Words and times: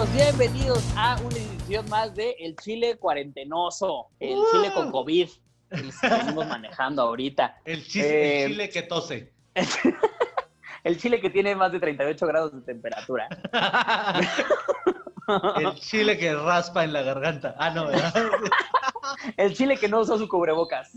Amigos, 0.00 0.16
bienvenidos 0.16 0.82
a 0.96 1.18
una 1.20 1.36
edición 1.36 1.86
más 1.90 2.14
de 2.14 2.34
El 2.38 2.56
Chile 2.56 2.96
Cuarentenoso, 2.96 4.06
el 4.18 4.38
Chile 4.50 4.72
con 4.72 4.90
COVID, 4.90 5.28
el 5.72 5.82
que 5.82 5.88
estamos 5.88 6.46
manejando 6.46 7.02
ahorita. 7.02 7.60
El, 7.66 7.86
chile, 7.86 8.08
Eh, 8.08 8.44
el 8.44 8.50
chile 8.52 8.70
que 8.70 8.82
tose. 8.82 9.34
El 10.84 10.98
Chile 10.98 11.20
que 11.20 11.28
tiene 11.28 11.54
más 11.54 11.70
de 11.72 11.80
38 11.80 12.26
grados 12.26 12.54
de 12.54 12.62
temperatura. 12.62 13.28
el 15.58 15.74
chile 15.74 16.16
que 16.16 16.34
raspa 16.34 16.84
en 16.84 16.94
la 16.94 17.02
garganta. 17.02 17.54
Ah, 17.58 17.68
no, 17.68 17.88
¿verdad? 17.88 18.14
El 19.36 19.54
Chile 19.54 19.76
que 19.76 19.86
no 19.86 20.00
usó 20.00 20.16
su 20.16 20.28
cubrebocas. 20.28 20.92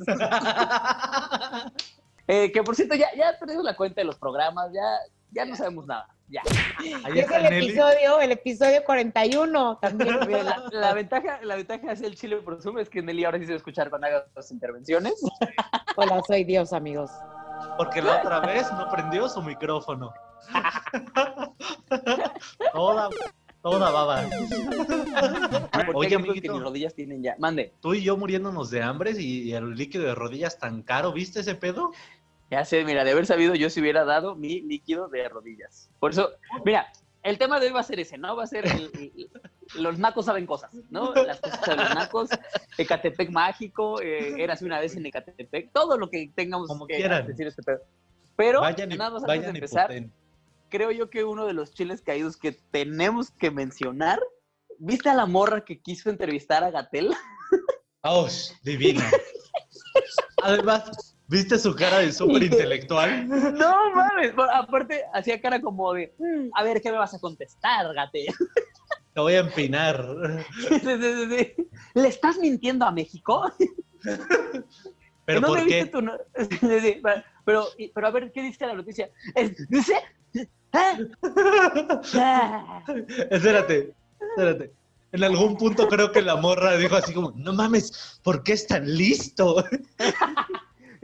Eh, 2.26 2.54
que 2.54 2.64
por 2.64 2.74
cierto, 2.74 2.96
ya, 2.96 3.14
ya 3.18 3.38
perdimos 3.38 3.66
la 3.66 3.76
cuenta 3.76 4.00
de 4.00 4.06
los 4.06 4.18
programas, 4.18 4.72
ya, 4.72 4.82
ya 5.34 5.46
no 5.46 5.56
sabemos 5.56 5.86
nada. 5.88 6.08
Ya. 6.30 6.42
Ahí 7.04 7.20
Es 7.20 7.26
está 7.26 7.38
el 7.38 7.44
Nelly. 7.44 7.66
episodio, 7.68 8.20
el 8.22 8.32
episodio 8.32 8.84
41 8.86 9.78
también. 9.82 10.20
La, 10.46 10.64
la 10.72 10.94
ventaja, 10.94 11.40
la 11.44 11.56
ventaja 11.58 11.92
es 11.92 12.02
el 12.02 12.16
Chile 12.16 12.38
por 12.38 12.62
Zoom, 12.62 12.80
es 12.80 12.90
que 12.90 13.02
Nelly 13.02 13.26
ahora 13.26 13.38
sí 13.40 13.46
se 13.46 13.52
va 13.52 13.56
a 13.56 13.58
escuchar 13.58 13.90
cuando 13.90 14.08
haga 14.08 14.26
sus 14.36 14.52
intervenciones. 14.52 15.14
Hola, 15.98 16.22
soy 16.28 16.44
Dios, 16.44 16.74
amigos. 16.74 17.12
Porque 17.78 18.02
la 18.02 18.18
otra 18.18 18.40
vez 18.42 18.72
no 18.74 18.90
prendió 18.90 19.28
su 19.30 19.42
micrófono. 19.42 20.12
toda, 22.74 23.10
toda 23.62 23.90
baba. 23.92 24.24
Oye, 25.94 26.06
hay 26.06 26.10
que 26.10 26.16
amiguito, 26.16 26.54
mis 26.54 26.64
rodillas 26.64 26.94
tienen 26.94 27.24
ya. 27.24 27.36
Mande. 27.40 27.74
tú 27.80 27.94
y 27.94 28.04
yo 28.04 28.18
muriéndonos 28.18 28.70
de 28.70 28.82
hambre 28.82 29.12
y, 29.18 29.44
y 29.50 29.54
el 29.54 29.76
líquido 29.76 30.06
de 30.06 30.16
rodillas 30.16 30.58
tan 30.58 30.82
caro, 30.84 31.14
¿viste 31.14 31.40
ese 31.42 31.56
pedo? 31.56 31.92
Ya 32.50 32.66
sé, 32.66 32.84
mira, 32.86 33.04
de 33.04 33.12
haber 33.12 33.26
sabido 33.26 33.56
yo 33.56 33.70
si 33.70 33.82
hubiera 33.82 34.04
dado 34.06 34.36
mi 34.36 34.62
líquido 34.62 35.08
de 35.10 35.28
rodillas. 35.28 35.90
Por 36.00 36.12
eso, 36.12 36.32
mira, 36.66 36.88
el 37.24 37.38
tema 37.38 37.60
de 37.60 37.68
hoy 37.68 37.74
va 37.74 37.80
a 37.80 37.84
ser 37.84 38.00
ese, 38.00 38.18
¿no? 38.18 38.36
Va 38.36 38.44
a 38.44 38.48
ser 38.48 38.66
el- 38.66 38.92
el- 38.94 39.30
los 39.76 39.98
nacos 39.98 40.26
saben 40.26 40.46
cosas, 40.46 40.72
¿no? 40.90 41.14
Las 41.16 41.40
cosas 41.42 41.66
de 41.66 41.76
los 41.78 41.96
nacos, 41.96 42.30
Ecatepec 42.78 43.30
mágico, 43.32 44.02
eh, 44.02 44.44
érase 44.44 44.66
una 44.66 44.80
vez 44.80 44.96
en 44.96 45.06
Ecatepec, 45.06 45.72
todo 45.72 45.98
lo 45.98 46.10
que 46.10 46.32
tengamos 46.36 46.68
Como 46.68 46.86
que 46.86 46.98
quieran. 46.98 47.26
decir 47.26 47.48
este 47.48 47.64
pedo. 47.64 47.80
Pero, 48.36 48.62
vayan 48.62 48.90
nada 48.90 49.10
más 49.12 49.24
antes 49.24 49.42
de 49.42 49.50
empezar, 49.50 49.88
poten. 49.88 50.14
creo 50.70 50.92
yo 50.92 51.10
que 51.10 51.24
uno 51.24 51.46
de 51.46 51.54
los 51.54 51.74
chiles 51.74 52.02
caídos 52.02 52.36
que 52.38 52.52
tenemos 52.72 53.32
que 53.32 53.50
mencionar, 53.52 54.20
¿viste 54.78 55.10
a 55.10 55.14
la 55.16 55.26
morra 55.26 55.64
que 55.64 55.82
quiso 55.82 56.10
entrevistar 56.10 56.64
a 56.64 56.72
Gatel? 56.72 57.14
¡Oh, 58.04 58.28
divina! 58.64 59.10
Además, 60.44 61.13
¿viste 61.28 61.58
su 61.58 61.74
cara 61.76 62.00
de 62.00 62.12
súper 62.12 62.44
intelectual? 62.44 63.28
No 63.54 63.94
mames, 63.96 64.34
aparte 64.54 65.04
hacía 65.14 65.40
cara 65.42 65.62
como 65.62 65.94
de, 65.94 66.14
"Mm, 66.18 66.50
a 66.56 66.64
ver, 66.64 66.82
¿qué 66.82 66.92
me 66.92 66.98
vas 66.98 67.14
a 67.14 67.20
contestar, 67.20 67.94
Gatel? 67.94 68.28
Te 69.14 69.20
voy 69.22 69.34
a 69.34 69.40
empinar. 69.42 70.04
Sí, 70.70 70.80
sí, 70.80 70.98
sí, 71.00 71.38
sí. 71.38 71.68
¿Le 71.94 72.08
estás 72.08 72.38
mintiendo 72.40 72.84
a 72.86 72.92
México? 72.92 73.44
¿Pero 75.26 75.40
¿No 75.40 75.48
por 75.48 75.60
me 75.60 75.66
viste 75.66 75.86
qué? 75.86 75.92
tu 75.92 76.00
pero, 77.46 77.68
pero, 77.94 78.08
a 78.08 78.12
ver, 78.12 78.32
¿qué 78.32 78.42
dice 78.42 78.66
la 78.66 78.74
noticia? 78.74 79.10
¿Dice? 79.70 79.94
¿Ah? 80.74 80.98
Ah. 82.16 82.84
Espérate, 83.30 83.94
espérate. 84.32 84.74
En 85.12 85.24
algún 85.24 85.56
punto 85.58 85.88
creo 85.88 86.12
que 86.12 86.22
la 86.24 86.36
morra 86.36 86.76
dijo 86.76 86.96
así 86.96 87.14
como, 87.14 87.32
no 87.36 87.54
mames, 87.54 88.20
¿por 88.24 88.44
qué 88.44 88.54
es 88.54 88.66
tan 88.66 88.92
listo? 88.92 89.64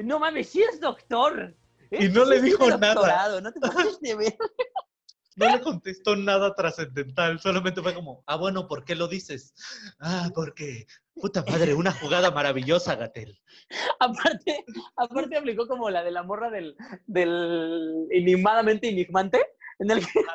No 0.04 0.20
mames, 0.20 0.50
sí 0.50 0.62
es 0.62 0.80
doctor. 0.80 1.56
Y 1.92 2.08
no 2.10 2.26
le 2.26 2.42
dijo 2.42 2.68
nada. 2.70 3.42
No 3.42 3.52
te 3.52 3.60
pases 3.60 4.00
de 4.02 4.16
ver. 4.16 4.38
No 5.36 5.50
le 5.50 5.62
contestó 5.62 6.18
nada 6.18 6.54
trascendental, 6.54 7.40
solamente 7.40 7.82
fue 7.82 7.94
como, 7.94 8.24
ah, 8.28 8.36
bueno, 8.36 8.68
¿por 8.68 8.84
qué 8.84 8.94
lo 8.94 9.08
dices? 9.08 9.54
Ah, 10.02 10.30
porque, 10.36 10.86
puta 11.16 11.46
madre, 11.48 11.74
una 11.74 11.94
jugada 11.94 12.30
maravillosa, 12.30 12.96
Gatel. 12.96 13.40
Aparte, 14.02 14.66
aparte 14.98 15.38
aplicó 15.38 15.66
como 15.66 15.90
la 15.90 16.04
de 16.04 16.12
la 16.12 16.24
morra 16.24 16.50
del, 16.50 16.76
del 17.08 18.06
enigmadamente 18.12 18.90
enigmante, 18.90 19.42
en 19.80 19.92
el 19.92 20.06
que 20.06 20.26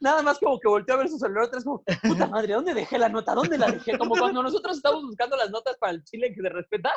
nada 0.00 0.22
más 0.22 0.40
como 0.40 0.58
que 0.58 0.66
volteó 0.66 0.96
a 0.96 0.98
ver 0.98 1.08
su 1.08 1.18
celular 1.20 1.44
atrás 1.44 1.62
como, 1.62 1.84
puta 2.02 2.26
madre, 2.26 2.54
¿dónde 2.54 2.74
dejé 2.74 2.98
la 2.98 3.08
nota? 3.08 3.34
¿Dónde 3.34 3.58
la 3.58 3.70
dejé? 3.70 3.96
Como 3.96 4.16
cuando 4.16 4.42
nosotros 4.42 4.78
estamos 4.78 5.04
buscando 5.04 5.36
las 5.36 5.50
notas 5.50 5.76
para 5.78 5.92
el 5.92 6.02
chile 6.02 6.34
que 6.34 6.42
se 6.42 6.48
respeta, 6.48 6.90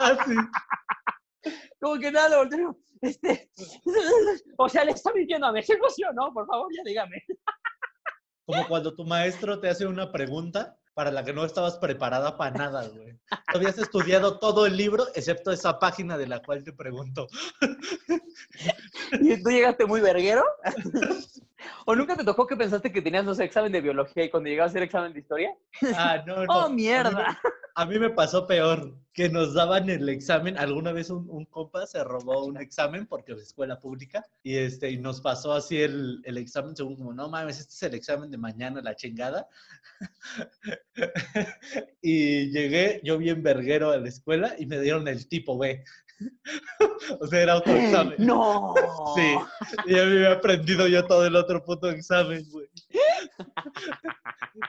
Ah, 0.00 0.16
sí. 0.26 0.34
Como 1.80 1.98
que 1.98 2.10
nada, 2.10 2.44
lo 2.44 2.76
este, 3.02 3.50
o 4.58 4.68
sea, 4.68 4.84
¿le 4.84 4.92
está 4.92 5.12
mintiendo 5.12 5.46
a 5.46 5.62
sí 5.62 5.72
o 6.08 6.12
no? 6.12 6.32
Por 6.32 6.46
favor, 6.46 6.68
ya 6.76 6.82
dígame. 6.84 7.22
Como 8.44 8.66
cuando 8.68 8.94
tu 8.94 9.04
maestro 9.04 9.60
te 9.60 9.68
hace 9.68 9.86
una 9.86 10.10
pregunta 10.12 10.76
para 10.92 11.10
la 11.10 11.24
que 11.24 11.32
no 11.32 11.44
estabas 11.44 11.78
preparada 11.78 12.36
para 12.36 12.50
nada, 12.50 12.88
güey. 12.88 13.16
Tú 13.52 13.58
habías 13.58 13.78
estudiado 13.78 14.38
todo 14.38 14.66
el 14.66 14.76
libro, 14.76 15.06
excepto 15.14 15.52
esa 15.52 15.78
página 15.78 16.18
de 16.18 16.26
la 16.26 16.42
cual 16.42 16.64
te 16.64 16.72
pregunto. 16.72 17.28
¿Y 19.12 19.42
tú 19.42 19.50
llegaste 19.50 19.86
muy 19.86 20.00
verguero? 20.00 20.44
¿O 21.86 21.94
nunca 21.94 22.16
te 22.16 22.24
tocó 22.24 22.46
que 22.46 22.56
pensaste 22.56 22.92
que 22.92 23.02
tenías, 23.02 23.24
no 23.24 23.34
sé, 23.34 23.44
examen 23.44 23.72
de 23.72 23.80
biología 23.80 24.24
y 24.24 24.30
cuando 24.30 24.48
llegabas 24.48 24.70
a 24.70 24.72
hacer 24.72 24.82
examen 24.82 25.12
de 25.12 25.20
historia? 25.20 25.54
Ah, 25.94 26.22
no, 26.26 26.36
no. 26.46 26.52
¡Oh, 26.52 26.60
A 26.62 26.68
mí 26.68 26.76
me- 26.76 26.82
mierda! 26.82 27.40
A 27.76 27.86
mí 27.86 27.98
me 27.98 28.10
pasó 28.10 28.46
peor, 28.46 28.94
que 29.14 29.28
nos 29.28 29.54
daban 29.54 29.88
el 29.88 30.08
examen. 30.08 30.58
Alguna 30.58 30.92
vez 30.92 31.08
un, 31.08 31.26
un 31.30 31.44
compa 31.46 31.86
se 31.86 32.02
robó 32.02 32.44
un 32.44 32.58
examen 32.58 33.06
porque 33.06 33.32
es 33.32 33.38
escuela 33.42 33.78
pública 33.78 34.26
y, 34.42 34.56
este, 34.56 34.90
y 34.90 34.98
nos 34.98 35.20
pasó 35.20 35.52
así 35.54 35.80
el, 35.80 36.20
el 36.24 36.36
examen 36.36 36.76
según 36.76 36.96
como, 36.96 37.14
no 37.14 37.28
mames, 37.28 37.60
este 37.60 37.72
es 37.74 37.82
el 37.84 37.94
examen 37.94 38.30
de 38.30 38.38
mañana, 38.38 38.82
la 38.82 38.96
chingada. 38.96 39.48
y 42.02 42.50
llegué 42.50 43.00
yo 43.04 43.18
bien 43.18 43.42
verguero 43.42 43.90
a 43.90 43.98
la 43.98 44.08
escuela 44.08 44.54
y 44.58 44.66
me 44.66 44.80
dieron 44.80 45.06
el 45.08 45.28
tipo 45.28 45.56
B. 45.56 45.84
o 47.20 47.26
sea, 47.26 47.42
era 47.42 47.56
otro 47.56 47.72
examen. 47.74 48.14
¡No! 48.18 48.74
Sí, 49.14 49.36
y 49.86 49.94
ya 49.94 50.04
me 50.04 50.16
había 50.16 50.32
aprendido 50.32 50.86
yo 50.86 51.04
todo 51.06 51.26
el 51.26 51.36
otro 51.36 51.62
puto 51.64 51.90
examen, 51.90 52.44
güey. 52.50 52.68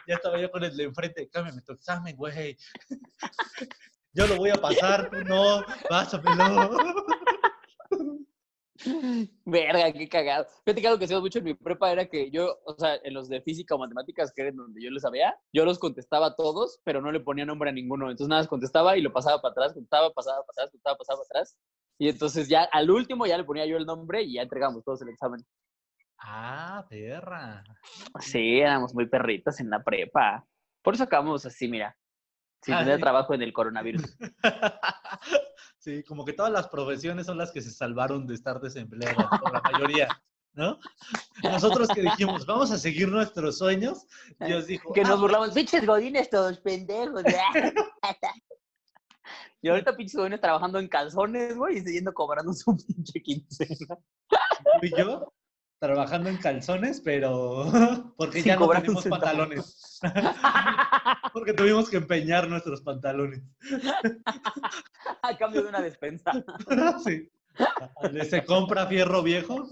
ya 0.08 0.16
estaba 0.16 0.40
yo 0.40 0.50
con 0.52 0.64
el 0.64 0.76
de 0.76 0.84
enfrente, 0.86 1.30
cámbiame 1.30 1.62
tu 1.62 1.74
examen, 1.74 2.16
güey. 2.16 2.58
yo 4.14 4.28
lo 4.28 4.38
voy 4.38 4.50
a 4.50 4.56
pasar, 4.56 5.10
tú 5.10 5.24
no, 5.24 5.64
pásamelo. 5.90 6.72
Verga, 9.46 9.92
qué 9.92 10.08
cagado. 10.08 10.46
Fíjate 10.66 10.82
que 10.82 10.88
algo 10.88 11.00
que 11.00 11.06
hacíamos 11.06 11.24
mucho 11.24 11.40
en 11.40 11.46
mi 11.46 11.54
prepa 11.54 11.92
era 11.92 12.06
que 12.08 12.32
yo, 12.32 12.60
o 12.66 12.76
sea, 12.78 12.96
en 13.04 13.14
los 13.14 13.30
de 13.30 13.42
física 13.42 13.76
o 13.76 13.80
matemáticas, 13.80 14.32
que 14.34 14.42
era 14.42 14.50
en 14.52 14.58
donde 14.58 14.82
yo 14.82 14.90
les 14.90 15.02
sabía, 15.02 15.36
yo 15.54 15.66
los 15.66 15.80
contestaba 15.80 16.28
a 16.28 16.36
todos, 16.36 16.80
pero 16.84 17.02
no 17.02 17.12
le 17.12 17.20
ponía 17.20 17.46
nombre 17.46 17.70
a 17.70 17.74
ninguno. 17.74 18.10
Entonces 18.10 18.30
nada 18.30 18.46
contestaba 18.48 18.98
y 18.98 19.02
lo 19.02 19.14
pasaba 19.14 19.42
para 19.42 19.52
atrás, 19.52 19.74
contestaba, 19.74 20.12
pasaba 20.12 20.38
para 20.38 20.52
atrás, 20.54 20.72
contestaba, 20.72 20.98
pasaba 20.98 21.20
para 21.20 21.40
atrás. 21.40 21.58
Y 22.00 22.10
entonces 22.10 22.48
ya 22.50 22.64
al 22.72 22.90
último 22.90 23.26
ya 23.26 23.38
le 23.38 23.44
ponía 23.44 23.66
yo 23.66 23.78
el 23.78 23.86
nombre 23.86 24.24
y 24.24 24.34
ya 24.34 24.42
entregamos 24.42 24.84
todos 24.84 25.02
el 25.02 25.10
examen. 25.10 25.42
ah, 26.20 26.86
perra. 26.90 27.64
Sí, 28.20 28.60
éramos 28.60 28.94
muy 28.94 29.08
perritas 29.08 29.60
en 29.60 29.70
la 29.70 29.84
prepa. 29.84 30.46
Por 30.82 30.96
eso 30.96 31.04
acabamos 31.04 31.46
así, 31.46 31.68
mira. 31.68 31.96
Sin 32.64 32.78
tener 32.78 33.00
trabajo 33.00 33.34
en 33.34 33.42
el 33.42 33.54
coronavirus. 33.54 34.18
sí, 35.82 36.04
como 36.04 36.24
que 36.24 36.34
todas 36.34 36.52
las 36.52 36.68
profesiones 36.68 37.26
son 37.26 37.38
las 37.38 37.52
que 37.52 37.62
se 37.62 37.72
salvaron 37.72 38.28
de 38.28 38.36
estar 38.36 38.62
desempleadas, 38.62 39.28
por 39.40 39.52
la 39.54 39.62
mayoría. 39.62 40.08
¿No? 40.54 40.78
Nosotros 41.44 41.88
que 41.96 42.02
dijimos, 42.02 42.46
vamos 42.46 42.72
a 42.72 42.78
seguir 42.78 43.08
nuestros 43.08 43.58
sueños, 43.58 44.06
Dios 44.46 44.68
dijo, 44.68 44.92
Que 44.92 45.00
"Ah, 45.00 45.08
nos 45.08 45.22
burlamos, 45.22 45.52
pinches 45.52 45.86
godines 45.86 46.30
todos 46.30 46.60
pendejos. 46.60 47.24
y 49.62 49.70
ahorita 49.70 49.96
pinches 49.96 50.18
godines 50.18 50.42
trabajando 50.42 50.78
en 50.80 50.90
calzones, 50.90 51.56
güey, 51.56 51.78
y 51.78 51.82
siguiendo 51.82 52.14
cobrando 52.14 52.52
su 52.54 52.76
pinche 52.76 53.22
quincena. 53.22 53.98
y 54.82 54.90
yo 54.98 55.34
trabajando 55.82 56.30
en 56.30 56.38
calzones, 56.38 57.02
pero 57.02 57.66
porque 58.16 58.44
ya 58.44 58.56
no 58.56 58.70
tenemos 58.70 59.04
pantalones. 59.04 60.00
porque 61.34 61.54
tuvimos 61.54 61.90
que 61.90 61.98
empeñar 61.98 62.48
nuestros 62.48 62.82
pantalones. 62.82 63.42
A 65.24 65.36
cambio 65.38 65.64
de 65.64 65.70
una 65.70 65.82
despensa. 65.82 66.32
sí. 67.04 67.28
Se 68.30 68.46
compra 68.46 68.86
fierro 68.86 69.24
viejo. 69.24 69.68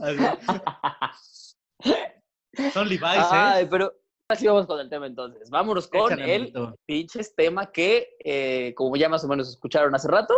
Son 2.73 2.89
Levi's, 2.89 3.01
Ay, 3.03 3.63
¿eh? 3.63 3.67
pero 3.69 3.93
así 4.27 4.47
vamos 4.47 4.65
con 4.65 4.79
el 4.79 4.89
tema 4.89 5.05
entonces. 5.05 5.49
Vámonos 5.51 5.87
con 5.87 6.11
Échale, 6.11 6.35
el 6.35 6.53
pinches 6.87 7.35
tema 7.35 7.71
que, 7.71 8.17
eh, 8.25 8.73
como 8.75 8.95
ya 8.97 9.09
más 9.09 9.23
o 9.23 9.27
menos 9.27 9.47
escucharon 9.47 9.93
hace 9.93 10.07
rato, 10.07 10.33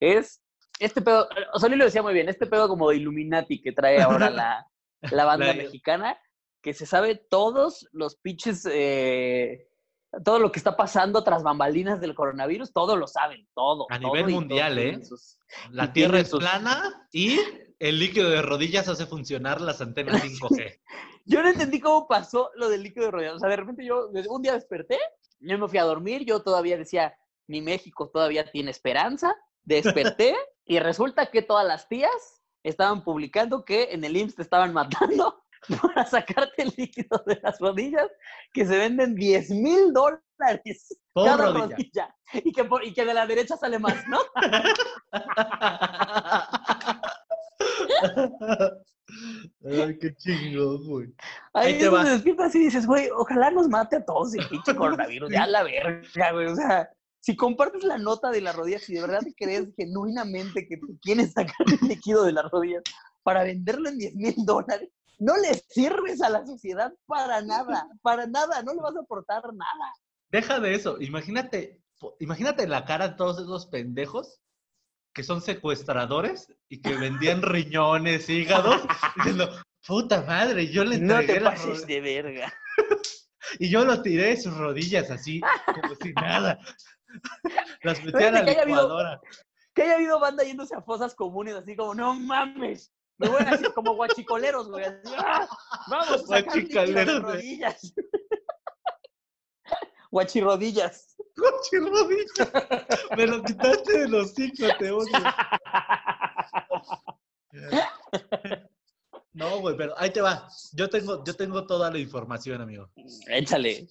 es 0.00 0.40
este 0.78 1.02
pedo, 1.02 1.28
o 1.52 1.58
sea, 1.58 1.68
Lilo 1.68 1.84
decía 1.84 2.02
muy 2.02 2.14
bien, 2.14 2.28
este 2.28 2.46
pedo 2.46 2.68
como 2.68 2.90
de 2.90 2.96
Illuminati 2.96 3.60
que 3.60 3.72
trae 3.72 4.00
ahora 4.00 4.30
la, 4.30 4.66
la 5.00 5.24
banda 5.26 5.46
La- 5.48 5.54
mexicana, 5.54 6.18
que 6.62 6.74
se 6.74 6.86
sabe 6.86 7.14
todos 7.14 7.88
los 7.92 8.16
pinches, 8.16 8.66
eh, 8.70 9.68
todo 10.24 10.38
lo 10.38 10.50
que 10.50 10.58
está 10.58 10.76
pasando 10.76 11.22
tras 11.22 11.42
bambalinas 11.42 12.00
del 12.00 12.14
coronavirus, 12.14 12.72
todo 12.72 12.96
lo 12.96 13.06
saben, 13.06 13.46
todo. 13.54 13.86
A 13.90 14.00
todo 14.00 14.14
nivel 14.14 14.32
mundial, 14.34 14.78
¿eh? 14.78 15.04
sus- 15.04 15.38
La 15.70 15.92
Tierra 15.92 16.20
es 16.20 16.28
sus- 16.30 16.40
plana 16.40 17.08
y 17.12 17.38
el 17.78 17.98
líquido 17.98 18.30
de 18.30 18.40
rodillas 18.42 18.88
hace 18.88 19.06
funcionar 19.06 19.60
las 19.60 19.80
antenas 19.80 20.22
5G. 20.24 20.80
Yo 21.26 21.42
no 21.42 21.48
entendí 21.48 21.80
cómo 21.80 22.06
pasó 22.08 22.50
lo 22.54 22.68
del 22.68 22.82
líquido 22.84 23.06
de 23.06 23.10
rodillas. 23.12 23.34
O 23.34 23.38
sea, 23.40 23.48
de 23.48 23.56
repente 23.56 23.84
yo 23.84 24.08
un 24.28 24.42
día 24.42 24.54
desperté, 24.54 24.98
yo 25.40 25.58
me 25.58 25.68
fui 25.68 25.78
a 25.78 25.84
dormir, 25.84 26.24
yo 26.24 26.40
todavía 26.42 26.76
decía, 26.78 27.14
mi 27.46 27.60
México 27.60 28.08
todavía 28.08 28.50
tiene 28.50 28.70
esperanza. 28.70 29.34
Desperté 29.64 30.34
y 30.64 30.78
resulta 30.78 31.26
que 31.26 31.42
todas 31.42 31.66
las 31.66 31.88
tías 31.88 32.10
estaban 32.68 33.02
publicando 33.04 33.64
que 33.64 33.88
en 33.92 34.04
el 34.04 34.16
IMSS 34.16 34.36
te 34.36 34.42
estaban 34.42 34.72
matando 34.72 35.42
para 35.82 36.04
sacarte 36.06 36.62
el 36.62 36.72
líquido 36.76 37.22
de 37.26 37.38
las 37.42 37.58
rodillas, 37.60 38.08
que 38.52 38.64
se 38.66 38.76
venden 38.78 39.14
10 39.14 39.50
mil 39.50 39.92
dólares 39.92 40.96
cada 41.14 41.36
rodilla. 41.52 41.76
rodilla. 41.76 42.14
Y 42.44 42.52
que, 42.52 42.64
por- 42.64 42.84
y 42.84 42.92
que 42.92 43.04
de 43.04 43.14
la 43.14 43.26
derecha 43.26 43.56
sale 43.56 43.78
más, 43.78 43.96
¿no? 44.08 44.18
Ay, 49.64 49.98
qué 49.98 50.14
chingón, 50.16 50.84
güey. 50.86 51.06
Ahí 51.54 51.72
Ahí 51.74 51.78
te 51.78 51.84
donde 51.86 52.04
va. 52.04 52.10
despiertas 52.14 52.54
y 52.54 52.58
dices, 52.60 52.86
güey, 52.86 53.08
ojalá 53.16 53.50
nos 53.50 53.68
mate 53.68 53.96
a 53.96 54.04
todos 54.04 54.34
el 54.34 54.46
pinche 54.48 54.74
coronavirus, 54.74 55.30
ya 55.30 55.46
la 55.46 55.62
verga, 55.62 56.32
güey. 56.32 56.46
O 56.46 56.56
sea, 56.56 56.88
si 57.26 57.34
compartes 57.34 57.82
la 57.82 57.98
nota 57.98 58.30
de 58.30 58.40
las 58.40 58.54
rodillas, 58.54 58.84
si 58.84 58.94
de 58.94 59.00
verdad 59.00 59.20
crees 59.36 59.74
genuinamente 59.76 60.68
que 60.68 60.76
tú 60.76 60.96
quieres 61.02 61.32
sacar 61.32 61.56
el 61.66 61.88
líquido 61.88 62.22
de 62.22 62.30
las 62.30 62.48
rodillas 62.52 62.84
para 63.24 63.42
venderlo 63.42 63.88
en 63.88 63.98
10 63.98 64.14
mil 64.14 64.34
dólares, 64.46 64.90
no 65.18 65.36
le 65.36 65.54
sirves 65.68 66.22
a 66.22 66.30
la 66.30 66.46
sociedad 66.46 66.94
para 67.04 67.42
nada, 67.42 67.88
para 68.00 68.28
nada, 68.28 68.62
no 68.62 68.74
le 68.74 68.80
vas 68.80 68.94
a 68.94 69.00
aportar 69.00 69.42
nada. 69.52 69.92
Deja 70.30 70.60
de 70.60 70.76
eso. 70.76 71.00
Imagínate, 71.00 71.82
imagínate 72.20 72.68
la 72.68 72.84
cara 72.84 73.08
de 73.08 73.14
todos 73.16 73.40
esos 73.40 73.66
pendejos 73.66 74.38
que 75.12 75.24
son 75.24 75.42
secuestradores 75.42 76.54
y 76.68 76.80
que 76.80 76.94
vendían 76.94 77.42
riñones, 77.42 78.28
hígados, 78.28 78.82
diciendo, 79.16 79.50
puta 79.84 80.22
madre, 80.22 80.68
yo 80.68 80.84
le 80.84 80.98
No 80.98 81.18
entregué 81.18 81.40
te 81.40 81.40
la 81.40 81.50
pases 81.50 81.88
de 81.88 82.00
verga. 82.00 82.54
Y 83.60 83.68
yo 83.70 83.84
lo 83.84 84.02
tiré 84.02 84.30
de 84.30 84.36
sus 84.36 84.56
rodillas 84.56 85.08
así, 85.08 85.40
como 85.66 85.94
si 85.94 86.12
nada. 86.14 86.58
Las 87.82 88.02
metí 88.04 88.22
a 88.22 88.30
la 88.30 88.42
licuadora. 88.42 89.20
Que 89.74 89.82
haya 89.82 89.94
habido 89.96 90.18
banda 90.18 90.44
yéndose 90.44 90.74
a 90.74 90.80
fosas 90.82 91.14
comunes 91.14 91.54
así 91.54 91.76
como, 91.76 91.94
no 91.94 92.14
mames. 92.14 92.92
Me 93.18 93.28
voy 93.28 93.42
a 93.42 93.50
decir 93.50 93.72
como 93.74 93.94
guachicoleros, 93.94 94.68
güey. 94.68 94.84
así, 94.84 95.14
"Ah, 95.16 95.46
vamos 95.88 96.26
Guachicoleros, 96.26 97.22
rodillas. 97.22 97.94
Guachirrodillas. 100.10 101.16
Coche 101.36 101.78
rodillas. 101.80 102.52
Me 103.16 103.26
lo 103.26 103.42
quitaste 103.42 104.00
de 104.00 104.08
los 104.08 104.38
hijos, 104.38 104.70
te 104.78 104.90
odio. 104.90 105.12
No, 109.32 109.60
güey, 109.60 109.76
pero 109.76 109.92
ahí 109.98 110.10
te 110.10 110.22
va. 110.22 110.48
Yo 110.72 110.88
tengo, 110.88 111.22
yo 111.22 111.36
tengo 111.36 111.66
toda 111.66 111.90
la 111.90 111.98
información, 111.98 112.62
amigo. 112.62 112.88
Échale. 113.28 113.86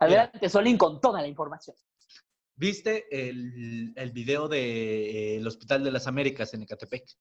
Adelante, 0.00 0.48
Solín, 0.48 0.76
con 0.76 1.00
toda 1.00 1.22
la 1.22 1.28
información. 1.28 1.76
¿Viste 2.56 3.06
el, 3.10 3.92
el 3.96 4.12
video 4.12 4.48
del 4.48 5.38
el 5.40 5.46
Hospital 5.46 5.82
de 5.84 5.90
las 5.90 6.06
Américas 6.06 6.52
en 6.54 6.62
Ecatepec? 6.62 7.16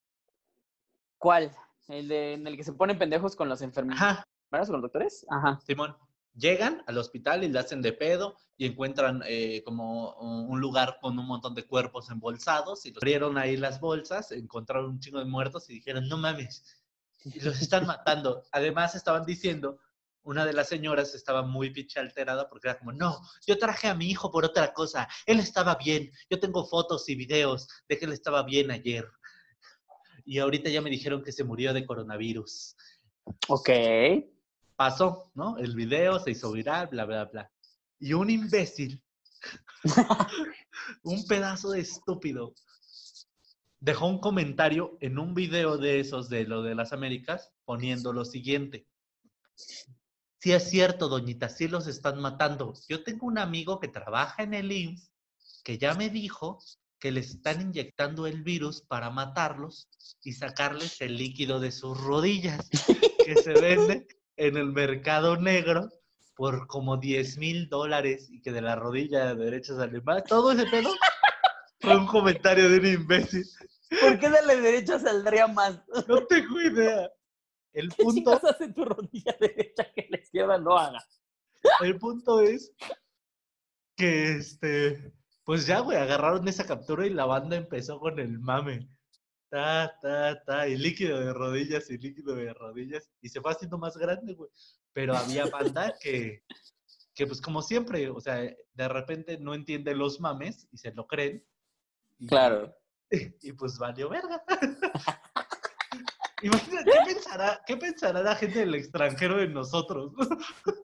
¿Cuál? 1.18 1.56
¿El 1.88 2.08
de, 2.08 2.34
en 2.34 2.48
el 2.48 2.58
que 2.58 2.64
se 2.64 2.74
ponen 2.74 2.98
pendejos 2.98 3.36
con 3.36 3.50
las 3.50 3.62
enfermeras 3.62 4.02
Ajá, 4.02 4.28
con 4.50 4.60
los 4.60 4.82
doctores? 4.82 5.26
Ajá. 5.30 5.60
Simón. 5.66 5.96
Llegan 6.34 6.82
al 6.88 6.98
hospital 6.98 7.44
y 7.44 7.50
le 7.50 7.60
hacen 7.60 7.82
de 7.82 7.92
pedo 7.92 8.38
y 8.56 8.66
encuentran 8.66 9.22
eh, 9.26 9.64
como 9.66 10.14
un 10.16 10.62
lugar 10.62 10.98
con 11.02 11.20
un 11.20 11.26
montón 11.26 11.56
de 11.56 11.68
cuerpos 11.68 12.10
embolsados 12.10 12.86
y 12.86 12.92
los 12.92 13.04
abrieron 13.04 13.38
ahí 13.38 13.58
las 13.58 13.82
bolsas, 13.82 14.32
encontraron 14.32 14.92
un 14.92 15.00
chingo 15.00 15.20
de 15.20 15.26
muertos 15.26 15.70
y 15.70 15.74
dijeron, 15.74 16.08
no 16.08 16.18
mames, 16.18 16.64
los 17.42 17.62
están 17.62 17.86
matando. 17.86 18.44
Además 18.52 18.96
estaban 18.96 19.26
diciendo, 19.26 19.80
una 20.24 20.46
de 20.46 20.54
las 20.54 20.70
señoras 20.70 21.16
estaba 21.16 21.42
muy 21.44 21.72
pinche 21.72 22.00
alterada 22.00 22.50
porque 22.50 22.68
era 22.68 22.78
como, 22.78 22.92
no, 22.92 23.20
yo 23.46 23.58
traje 23.58 23.88
a 23.88 23.96
mi 23.96 24.10
hijo 24.10 24.32
por 24.32 24.46
otra 24.46 24.74
cosa, 24.74 25.08
él 25.26 25.40
estaba 25.40 25.76
bien, 25.76 26.12
yo 26.30 26.40
tengo 26.40 26.66
fotos 26.66 27.08
y 27.10 27.16
videos 27.16 27.68
de 27.88 27.98
que 27.98 28.06
él 28.06 28.14
estaba 28.14 28.44
bien 28.44 28.72
ayer. 28.72 29.08
Y 30.24 30.38
ahorita 30.38 30.70
ya 30.70 30.82
me 30.82 30.90
dijeron 30.90 31.24
que 31.24 31.32
se 31.32 31.44
murió 31.44 31.74
de 31.74 31.86
coronavirus 31.86 32.76
Ok. 33.48 33.70
pasó, 34.76 35.32
¿no? 35.36 35.58
El 35.58 35.76
video 35.76 36.20
se 36.20 36.32
hizo 36.32 36.52
viral, 36.52 36.88
bla, 36.88 37.06
bla, 37.06 37.26
bla. 37.26 37.52
Y 38.00 38.14
un 38.14 38.30
imbécil, 38.30 39.04
un 41.04 41.26
pedazo 41.28 41.72
de 41.72 41.82
estúpido, 41.82 42.54
dejó 43.80 44.08
un 44.08 44.20
comentario 44.20 44.98
en 45.02 45.20
un 45.20 45.34
video 45.34 45.78
de 45.78 46.00
esos 46.00 46.30
de 46.30 46.46
lo 46.46 46.62
de 46.62 46.76
las 46.76 46.94
Américas 46.94 47.52
poniendo 47.66 48.14
lo 48.14 48.26
siguiente. 48.26 48.88
Sí 50.42 50.54
es 50.54 50.72
cierto, 50.72 51.08
doñita, 51.08 51.50
sí 51.50 51.68
los 51.68 51.86
están 51.86 52.20
matando. 52.20 52.74
Yo 52.90 53.04
tengo 53.04 53.28
un 53.28 53.38
amigo 53.38 53.80
que 53.80 53.88
trabaja 53.88 54.42
en 54.42 54.56
el 54.56 54.72
IMSS 54.72 55.12
que 55.64 55.78
ya 55.78 55.94
me 55.94 56.10
dijo 56.10 56.58
que 56.98 57.12
les 57.12 57.30
están 57.30 57.62
inyectando 57.62 58.26
el 58.26 58.42
virus 58.42 58.82
para 58.82 59.12
matarlos 59.12 59.88
y 60.24 60.34
sacarles 60.34 61.00
el 61.02 61.16
líquido 61.16 61.60
de 61.60 61.72
sus 61.72 61.96
rodillas 62.02 62.68
que 63.24 63.36
se 63.36 63.54
vende 63.54 64.08
en 64.36 64.58
el 64.58 64.72
mercado 64.72 65.38
negro 65.38 65.90
por 66.36 66.66
como 66.66 66.98
10 66.98 67.38
mil 67.38 67.70
dólares 67.70 68.28
y 68.32 68.42
que 68.42 68.52
de 68.52 68.62
la 68.62 68.76
rodilla 68.76 69.36
derecha 69.36 69.76
sale 69.76 70.02
más. 70.02 70.24
Todo 70.24 70.54
ese 70.54 70.66
pedo 70.66 70.90
fue 71.82 71.98
un 71.98 72.08
comentario 72.08 72.68
de 72.68 72.80
un 72.80 72.86
imbécil. 73.02 73.46
¿Por 74.02 74.18
qué 74.18 74.28
de 74.28 74.42
la 74.44 74.56
derecha 74.56 74.98
saldría 74.98 75.46
más? 75.46 75.84
No 76.08 76.26
tengo 76.26 76.60
idea. 76.62 77.12
El 77.74 77.90
¿Qué 77.96 78.04
punto, 78.04 78.40
hace 78.48 78.70
tu 78.70 78.86
rodilla 78.86 79.36
derecha 79.40 79.92
que 80.42 80.48
la 80.48 80.56
izquierda 80.56 80.58
no 80.60 80.78
haga? 80.78 81.00
el 81.82 81.98
punto 82.00 82.42
es 82.42 82.74
que 83.96 84.34
este, 84.34 85.14
pues 85.44 85.68
ya, 85.68 85.80
güey, 85.80 85.98
agarraron 85.98 86.48
esa 86.48 86.66
captura 86.66 87.06
y 87.06 87.10
la 87.10 87.26
banda 87.26 87.56
empezó 87.56 88.00
con 88.00 88.20
el 88.20 88.40
mame. 88.40 88.90
Ta, 89.50 89.98
ta, 90.02 90.42
ta, 90.44 90.68
y 90.68 90.78
líquido 90.78 91.20
de 91.20 91.34
rodillas 91.34 91.90
y 91.90 91.98
líquido 91.98 92.36
de 92.36 92.54
rodillas. 92.54 93.12
Y 93.22 93.30
se 93.30 93.42
fue 93.42 93.52
haciendo 93.52 93.78
más 93.78 93.98
grande, 93.98 94.34
güey. 94.34 94.50
Pero 94.94 95.16
había 95.16 95.46
banda 95.48 95.94
que, 96.02 96.44
que 97.14 97.28
pues 97.28 97.42
como 97.42 97.62
siempre, 97.62 98.10
o 98.10 98.22
sea, 98.22 98.36
de 98.36 98.88
repente 98.88 99.38
no 99.38 99.54
entiende 99.54 99.94
los 99.94 100.20
mames 100.20 100.68
y 100.72 100.78
se 100.78 100.94
lo 100.94 101.06
creen. 101.06 101.46
Y, 102.18 102.28
Claro. 102.28 102.74
Y 103.42 103.52
pues 103.52 103.78
valió 103.78 104.08
verga. 104.08 104.42
Imagínate, 106.42 106.92
¿qué 106.92 107.14
pensará, 107.14 107.62
¿qué 107.66 107.78
pensará 107.78 108.22
la 108.24 108.36
gente 108.36 108.60
del 108.60 108.76
extranjero 108.76 109.38
de 109.38 109.48
nosotros? 109.48 110.14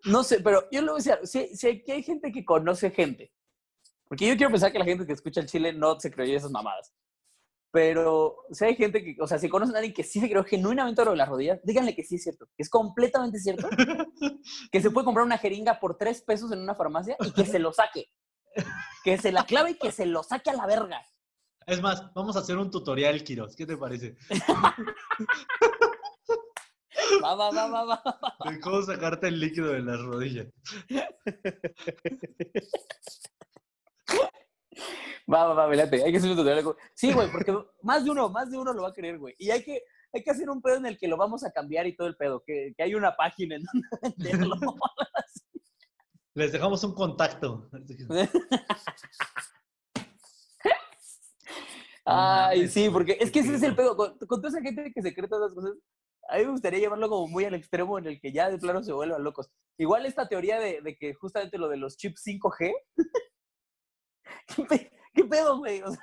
No 0.05 0.23
sé, 0.23 0.39
pero 0.41 0.67
yo 0.71 0.81
lo 0.81 0.93
voy 0.93 1.01
a 1.01 1.17
decir, 1.17 1.27
si, 1.27 1.55
si 1.55 1.67
aquí 1.67 1.91
hay 1.91 2.03
gente 2.03 2.31
que 2.31 2.45
conoce 2.45 2.91
gente, 2.91 3.31
porque 4.07 4.27
yo 4.27 4.37
quiero 4.37 4.51
pensar 4.51 4.71
que 4.71 4.79
la 4.79 4.85
gente 4.85 5.05
que 5.05 5.13
escucha 5.13 5.41
el 5.41 5.47
Chile 5.47 5.73
no 5.73 5.99
se 5.99 6.11
creyó 6.11 6.37
esas 6.37 6.51
mamadas, 6.51 6.93
pero 7.71 8.37
si 8.51 8.65
hay 8.65 8.75
gente 8.75 9.03
que, 9.03 9.15
o 9.19 9.27
sea, 9.27 9.37
si 9.37 9.49
conocen 9.49 9.75
a 9.75 9.79
alguien 9.79 9.93
que 9.93 10.03
sí 10.03 10.19
se 10.19 10.29
creó 10.29 10.43
genuinamente 10.43 11.03
lo 11.03 11.11
de 11.11 11.17
las 11.17 11.29
rodillas, 11.29 11.59
díganle 11.63 11.95
que 11.95 12.03
sí 12.03 12.15
es 12.15 12.23
cierto, 12.23 12.47
que 12.55 12.63
es 12.63 12.69
completamente 12.69 13.39
cierto, 13.39 13.67
que 14.71 14.81
se 14.81 14.89
puede 14.89 15.05
comprar 15.05 15.25
una 15.25 15.37
jeringa 15.37 15.79
por 15.79 15.97
tres 15.97 16.21
pesos 16.21 16.51
en 16.51 16.59
una 16.59 16.75
farmacia 16.75 17.17
y 17.19 17.31
que 17.31 17.45
se 17.45 17.59
lo 17.59 17.73
saque, 17.73 18.09
que 19.03 19.17
se 19.17 19.31
la 19.31 19.45
clave 19.45 19.71
y 19.71 19.77
que 19.77 19.91
se 19.91 20.05
lo 20.05 20.23
saque 20.23 20.49
a 20.49 20.55
la 20.55 20.65
verga. 20.65 21.05
Es 21.67 21.81
más, 21.81 22.13
vamos 22.13 22.37
a 22.37 22.39
hacer 22.39 22.57
un 22.57 22.71
tutorial, 22.71 23.21
Kiros. 23.25 23.53
¿Qué 23.53 23.65
te 23.65 23.75
parece? 23.75 24.15
Va, 27.21 27.35
va, 27.35 27.51
va, 27.51 27.67
va, 27.67 27.83
va. 27.83 28.01
De 28.49 28.59
cómo 28.61 28.81
sacarte 28.81 29.27
el 29.27 29.37
líquido 29.41 29.73
de 29.73 29.81
las 29.81 29.99
rodillas. 29.99 30.47
Va, 35.29 35.43
va, 35.43 35.53
va, 35.53 35.67
velate. 35.67 36.05
Hay 36.05 36.11
que 36.13 36.19
hacer 36.19 36.31
un 36.31 36.37
tutorial. 36.37 36.73
Sí, 36.93 37.11
güey, 37.11 37.29
porque 37.29 37.53
más 37.81 38.05
de 38.05 38.11
uno, 38.11 38.29
más 38.29 38.49
de 38.49 38.57
uno 38.57 38.71
lo 38.71 38.83
va 38.83 38.89
a 38.89 38.93
querer, 38.93 39.19
güey. 39.19 39.35
Y 39.37 39.49
hay 39.49 39.61
que, 39.61 39.81
hay 40.13 40.23
que 40.23 40.31
hacer 40.31 40.49
un 40.49 40.61
pedo 40.61 40.77
en 40.77 40.85
el 40.85 40.97
que 40.97 41.09
lo 41.09 41.17
vamos 41.17 41.43
a 41.43 41.51
cambiar 41.51 41.85
y 41.85 41.97
todo 41.97 42.07
el 42.07 42.15
pedo. 42.15 42.43
Que, 42.45 42.73
que 42.77 42.83
hay 42.83 42.95
una 42.95 43.17
página 43.17 43.57
en 43.57 43.63
donde 43.63 43.87
venderlo. 44.17 44.55
Les 46.33 46.53
dejamos 46.53 46.81
un 46.85 46.93
contacto. 46.93 47.69
Ay, 52.09 52.67
sí, 52.69 52.89
porque 52.89 53.17
es 53.19 53.31
que 53.31 53.39
ese 53.39 53.55
es 53.55 53.63
el 53.63 53.75
pedo. 53.75 53.95
Con, 53.97 54.17
con 54.17 54.41
toda 54.41 54.49
esa 54.49 54.61
gente 54.61 54.91
que 54.93 55.01
se 55.01 55.13
cree 55.13 55.27
todas 55.27 55.51
las 55.51 55.53
cosas, 55.53 55.77
a 56.29 56.37
mí 56.37 56.45
me 56.45 56.51
gustaría 56.51 56.79
llevarlo 56.79 57.09
como 57.09 57.27
muy 57.27 57.43
al 57.45 57.53
extremo 57.53 57.97
en 57.99 58.07
el 58.07 58.19
que 58.21 58.31
ya 58.31 58.49
de 58.49 58.57
plano 58.57 58.81
se 58.83 58.93
vuelvan 58.93 59.23
locos. 59.23 59.49
Igual 59.77 60.05
esta 60.05 60.27
teoría 60.27 60.59
de, 60.59 60.81
de 60.81 60.95
que 60.97 61.13
justamente 61.13 61.57
lo 61.57 61.67
de 61.69 61.77
los 61.77 61.97
chips 61.97 62.23
5G. 62.25 62.73
¿Qué, 64.55 64.63
pe- 64.63 64.91
qué 65.13 65.23
pedo, 65.25 65.57
güey? 65.57 65.81
O 65.81 65.91
sea, 65.91 66.01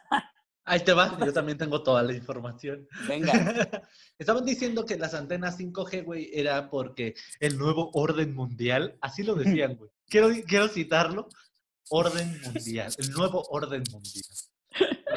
Ahí 0.67 0.81
te 0.81 0.93
va. 0.95 1.17
Yo 1.27 1.33
también 1.33 1.59
tengo 1.59 1.83
toda 1.83 2.03
la 2.03 2.13
información. 2.15 2.87
venga. 3.09 3.33
Estaban 4.19 4.45
diciendo 4.45 4.85
que 4.87 4.97
las 4.97 5.13
antenas 5.15 5.59
5G, 5.59 6.05
güey, 6.05 6.31
era 6.33 6.71
porque 6.71 7.15
el 7.41 7.59
nuevo 7.59 7.91
orden 7.93 8.35
mundial, 8.35 8.97
así 9.01 9.23
lo 9.23 9.35
decían, 9.35 9.77
güey. 9.77 9.91
Quiero, 10.09 10.29
quiero 10.47 10.69
citarlo. 10.69 11.29
Orden 11.91 12.41
mundial, 12.43 12.95
el 12.97 13.11
nuevo 13.11 13.43
orden 13.51 13.83
mundial. 13.93 14.25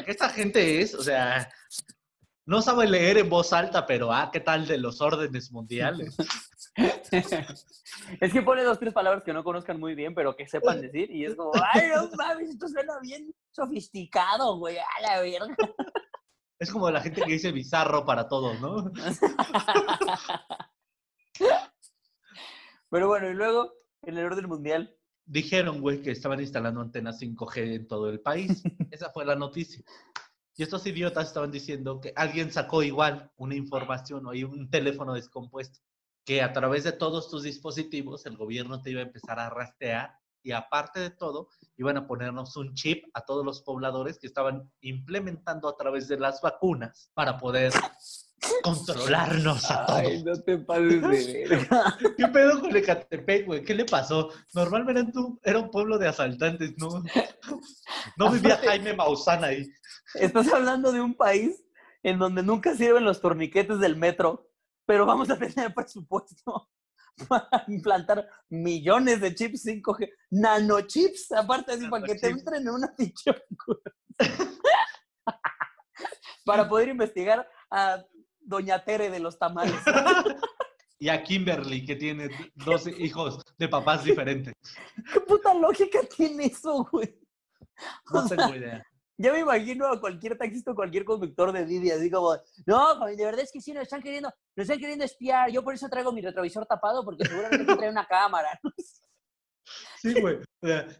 Esta 0.08 0.30
gente 0.30 0.80
es, 0.80 0.94
o 0.94 1.02
sea, 1.02 1.50
no 2.46 2.62
sabe 2.62 2.88
leer 2.88 3.18
en 3.18 3.28
voz 3.28 3.52
alta, 3.52 3.84
pero 3.84 4.10
ah, 4.10 4.30
¿qué 4.32 4.40
tal 4.40 4.66
de 4.66 4.78
los 4.78 5.02
órdenes 5.02 5.52
mundiales? 5.52 6.16
es 8.20 8.32
que 8.32 8.40
pone 8.40 8.62
dos, 8.62 8.78
tres 8.78 8.94
palabras 8.94 9.22
que 9.22 9.34
no 9.34 9.44
conozcan 9.44 9.78
muy 9.78 9.94
bien, 9.94 10.14
pero 10.14 10.34
que 10.34 10.48
sepan 10.48 10.80
decir, 10.80 11.10
y 11.10 11.26
es 11.26 11.34
como, 11.34 11.52
ay, 11.74 11.88
no 11.94 12.08
mames, 12.16 12.48
esto 12.48 12.68
suena 12.68 12.98
bien 13.02 13.34
sofisticado, 13.50 14.56
güey, 14.56 14.78
a 14.78 15.00
la 15.02 15.20
verga. 15.20 15.54
Es 16.60 16.72
como 16.72 16.90
la 16.90 17.00
gente 17.00 17.22
que 17.22 17.34
dice 17.34 17.52
bizarro 17.52 18.04
para 18.04 18.26
todos, 18.26 18.60
¿no? 18.60 18.90
Pero 22.90 23.06
bueno, 23.06 23.30
y 23.30 23.34
luego, 23.34 23.74
en 24.02 24.18
el 24.18 24.24
orden 24.24 24.48
mundial, 24.48 24.97
Dijeron, 25.30 25.82
güey, 25.82 26.00
que 26.00 26.10
estaban 26.10 26.40
instalando 26.40 26.80
antenas 26.80 27.20
5G 27.20 27.74
en 27.74 27.86
todo 27.86 28.08
el 28.08 28.20
país. 28.20 28.62
Esa 28.90 29.10
fue 29.10 29.26
la 29.26 29.36
noticia. 29.36 29.84
Y 30.56 30.62
estos 30.62 30.86
idiotas 30.86 31.28
estaban 31.28 31.50
diciendo 31.50 32.00
que 32.00 32.14
alguien 32.16 32.50
sacó 32.50 32.82
igual 32.82 33.30
una 33.36 33.54
información 33.54 34.26
o 34.26 34.30
un 34.30 34.70
teléfono 34.70 35.12
descompuesto, 35.12 35.80
que 36.24 36.40
a 36.42 36.54
través 36.54 36.84
de 36.84 36.92
todos 36.92 37.30
tus 37.30 37.42
dispositivos 37.42 38.24
el 38.24 38.38
gobierno 38.38 38.80
te 38.80 38.90
iba 38.90 39.00
a 39.00 39.04
empezar 39.04 39.38
a 39.38 39.50
rastrear 39.50 40.14
y 40.42 40.52
aparte 40.52 40.98
de 40.98 41.10
todo, 41.10 41.48
iban 41.76 41.98
a 41.98 42.06
ponernos 42.06 42.56
un 42.56 42.74
chip 42.74 43.04
a 43.12 43.20
todos 43.20 43.44
los 43.44 43.60
pobladores 43.60 44.18
que 44.18 44.26
estaban 44.26 44.72
implementando 44.80 45.68
a 45.68 45.76
través 45.76 46.08
de 46.08 46.18
las 46.18 46.40
vacunas 46.40 47.10
para 47.12 47.36
poder 47.36 47.72
controlarnos 48.62 49.70
a 49.70 49.86
todos. 49.86 50.00
ay, 50.00 50.22
no 50.22 50.40
te 50.42 50.58
pases 50.58 51.02
de 51.02 51.46
verga. 51.48 51.98
¿Qué 52.16 52.28
pedo 52.28 52.60
con 52.60 52.76
Ecatepec, 52.76 53.46
güey? 53.46 53.64
¿Qué 53.64 53.74
le 53.74 53.84
pasó? 53.84 54.30
Normalmente 54.54 55.00
era 55.00 55.20
un, 55.20 55.40
era 55.42 55.58
un 55.58 55.70
pueblo 55.70 55.98
de 55.98 56.08
asaltantes, 56.08 56.74
¿no? 56.78 57.02
No 58.16 58.30
vivía 58.30 58.56
Jaime 58.58 58.94
Maussan 58.94 59.44
ahí. 59.44 59.66
Estás 60.14 60.52
hablando 60.52 60.92
de 60.92 61.00
un 61.00 61.14
país 61.14 61.62
en 62.02 62.18
donde 62.18 62.42
nunca 62.42 62.74
sirven 62.74 63.04
los 63.04 63.20
torniquetes 63.20 63.80
del 63.80 63.96
metro, 63.96 64.50
pero 64.86 65.04
vamos 65.04 65.28
a 65.30 65.38
tener 65.38 65.74
presupuesto 65.74 66.70
para 67.28 67.64
implantar 67.68 68.28
millones 68.48 69.20
de 69.20 69.34
chips 69.34 69.66
5G, 69.66 70.10
nanochips, 70.30 71.32
aparte 71.32 71.72
así, 71.72 71.88
para 71.88 72.04
que 72.04 72.14
te 72.14 72.28
entren 72.28 72.62
en 72.62 72.70
una 72.70 72.94
vacuna. 73.26 73.92
para 76.44 76.68
poder 76.68 76.88
investigar 76.88 77.46
a 77.70 78.02
Doña 78.48 78.82
Tere 78.84 79.10
de 79.10 79.20
los 79.20 79.38
tamales. 79.38 79.74
Y 81.00 81.10
a 81.10 81.22
Kimberly, 81.22 81.86
que 81.86 81.94
tiene 81.94 82.28
dos 82.56 82.88
hijos 82.88 83.40
de 83.56 83.68
papás 83.68 84.02
diferentes. 84.02 84.52
¿Qué 85.12 85.20
puta 85.20 85.54
lógica 85.54 86.00
tiene 86.02 86.46
eso, 86.46 86.88
güey? 86.90 87.16
No 88.12 88.24
O 88.24 88.26
sea, 88.26 88.36
tengo 88.36 88.56
idea. 88.56 88.84
Ya 89.16 89.32
me 89.32 89.38
imagino 89.38 89.86
a 89.86 90.00
cualquier 90.00 90.36
taxista 90.36 90.72
o 90.72 90.74
cualquier 90.74 91.04
conductor 91.04 91.52
de 91.52 91.66
Didi 91.66 91.92
así 91.92 92.10
como, 92.10 92.36
no, 92.66 93.06
de 93.06 93.24
verdad 93.24 93.42
es 93.42 93.52
que 93.52 93.60
sí, 93.60 93.72
nos 93.72 93.84
están 93.84 94.02
queriendo, 94.02 94.28
nos 94.56 94.64
están 94.64 94.80
queriendo 94.80 95.04
espiar. 95.04 95.52
Yo 95.52 95.62
por 95.62 95.74
eso 95.74 95.88
traigo 95.88 96.10
mi 96.10 96.20
retrovisor 96.20 96.66
tapado 96.66 97.04
porque 97.04 97.24
seguramente 97.24 97.76
trae 97.76 97.90
una 97.90 98.06
cámara. 98.06 98.48
Sí, 100.00 100.18
güey. 100.20 100.38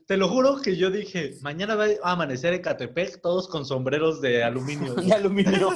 Te 0.06 0.16
lo 0.16 0.28
juro 0.28 0.60
que 0.60 0.76
yo 0.76 0.90
dije, 0.90 1.36
mañana 1.40 1.74
va 1.74 1.86
a 2.02 2.12
amanecer 2.12 2.52
Ecatepec 2.52 3.20
todos 3.22 3.48
con 3.48 3.64
sombreros 3.64 4.20
de 4.20 4.44
aluminio. 4.44 4.94
de 4.94 5.12
aluminio. 5.12 5.70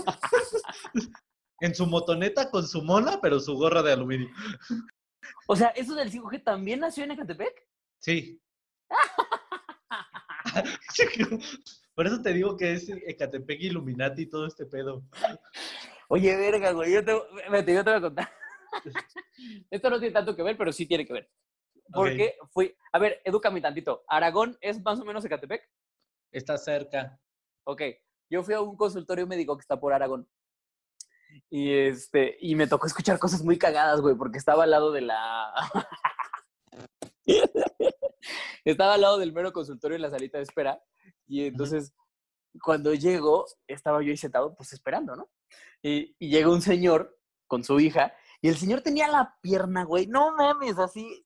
En 1.62 1.74
su 1.76 1.86
motoneta 1.86 2.50
con 2.50 2.66
su 2.66 2.82
mona, 2.82 3.20
pero 3.20 3.38
su 3.38 3.54
gorra 3.54 3.82
de 3.82 3.92
aluminio. 3.92 4.28
O 5.46 5.54
sea, 5.54 5.68
¿eso 5.68 5.94
del 5.94 6.10
5G 6.10 6.42
también 6.42 6.80
nació 6.80 7.04
en 7.04 7.12
Ecatepec? 7.12 7.64
Sí. 8.00 8.42
Por 11.94 12.06
eso 12.06 12.20
te 12.20 12.32
digo 12.32 12.56
que 12.56 12.72
es 12.72 12.88
Ecatepec 12.88 13.60
Illuminati 13.60 14.22
y 14.22 14.28
todo 14.28 14.46
este 14.46 14.66
pedo. 14.66 15.04
Oye, 16.08 16.36
verga, 16.36 16.72
güey, 16.72 16.92
yo 16.92 17.04
te, 17.04 17.12
vete, 17.50 17.74
yo 17.74 17.84
te 17.84 17.90
voy 17.90 17.98
a 17.98 18.02
contar. 18.02 18.32
Esto 19.70 19.90
no 19.90 20.00
tiene 20.00 20.12
tanto 20.12 20.34
que 20.34 20.42
ver, 20.42 20.56
pero 20.56 20.72
sí 20.72 20.86
tiene 20.86 21.06
que 21.06 21.12
ver. 21.12 21.30
Porque 21.92 22.36
fui, 22.50 22.74
a 22.92 22.98
ver, 22.98 23.20
edúcame 23.24 23.60
tantito. 23.60 24.04
¿Aragón 24.08 24.58
es 24.60 24.82
más 24.82 24.98
o 24.98 25.04
menos 25.04 25.24
Ecatepec? 25.24 25.68
Está 26.32 26.58
cerca. 26.58 27.20
Ok, 27.64 27.82
yo 28.28 28.42
fui 28.42 28.54
a 28.54 28.60
un 28.60 28.76
consultorio 28.76 29.26
médico 29.26 29.56
que 29.56 29.62
está 29.62 29.78
por 29.78 29.92
Aragón. 29.92 30.28
Y 31.50 31.72
este, 31.72 32.36
y 32.40 32.54
me 32.54 32.66
tocó 32.66 32.86
escuchar 32.86 33.18
cosas 33.18 33.42
muy 33.42 33.58
cagadas, 33.58 34.00
güey, 34.00 34.14
porque 34.14 34.38
estaba 34.38 34.64
al 34.64 34.70
lado 34.70 34.92
de 34.92 35.02
la. 35.02 35.52
estaba 38.64 38.94
al 38.94 39.00
lado 39.00 39.18
del 39.18 39.32
mero 39.32 39.52
consultorio 39.52 39.96
en 39.96 40.02
la 40.02 40.10
salita 40.10 40.38
de 40.38 40.44
espera. 40.44 40.82
Y 41.26 41.46
entonces, 41.46 41.94
cuando 42.62 42.94
llego, 42.94 43.46
estaba 43.66 44.02
yo 44.02 44.10
ahí 44.10 44.16
sentado, 44.16 44.54
pues 44.54 44.72
esperando, 44.72 45.16
¿no? 45.16 45.30
Y, 45.82 46.14
y 46.18 46.30
llega 46.30 46.50
un 46.50 46.62
señor 46.62 47.18
con 47.46 47.64
su 47.64 47.78
hija, 47.80 48.14
y 48.40 48.48
el 48.48 48.56
señor 48.56 48.80
tenía 48.80 49.06
la 49.08 49.36
pierna, 49.40 49.84
güey, 49.84 50.08
no 50.08 50.34
mames, 50.34 50.78
así, 50.78 51.24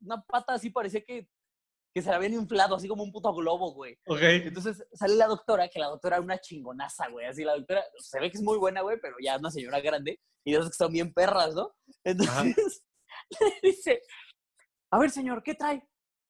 una 0.00 0.22
pata 0.22 0.54
así 0.54 0.70
parecía 0.70 1.04
que, 1.04 1.28
que 1.94 2.02
se 2.02 2.10
la 2.10 2.16
habían 2.16 2.34
inflado, 2.34 2.76
así 2.76 2.86
como 2.86 3.02
un 3.02 3.12
puto 3.12 3.32
globo, 3.34 3.72
güey. 3.72 3.98
Ok. 4.06 4.20
Entonces 4.22 4.84
sale 4.92 5.14
la 5.16 5.26
doctora, 5.26 5.68
que 5.68 5.78
la 5.78 5.88
doctora 5.88 6.16
era 6.16 6.24
una 6.24 6.38
chingonaza, 6.38 7.08
güey. 7.08 7.26
Así 7.26 7.44
la 7.44 7.56
doctora 7.56 7.82
se 7.98 8.20
ve 8.20 8.30
que 8.30 8.38
es 8.38 8.42
muy 8.42 8.58
buena, 8.58 8.82
güey, 8.82 8.98
pero 9.00 9.16
ya 9.22 9.34
es 9.34 9.40
una 9.40 9.50
señora 9.50 9.80
grande 9.80 10.20
y 10.44 10.52
de 10.52 10.58
esas 10.58 10.70
que 10.70 10.76
son 10.76 10.92
bien 10.92 11.12
perras, 11.12 11.54
¿no? 11.54 11.74
Entonces 12.04 12.84
le 13.40 13.70
dice, 13.70 14.02
a 14.90 14.98
ver, 14.98 15.10
señor, 15.10 15.42
¿qué 15.42 15.54
trae? 15.54 15.86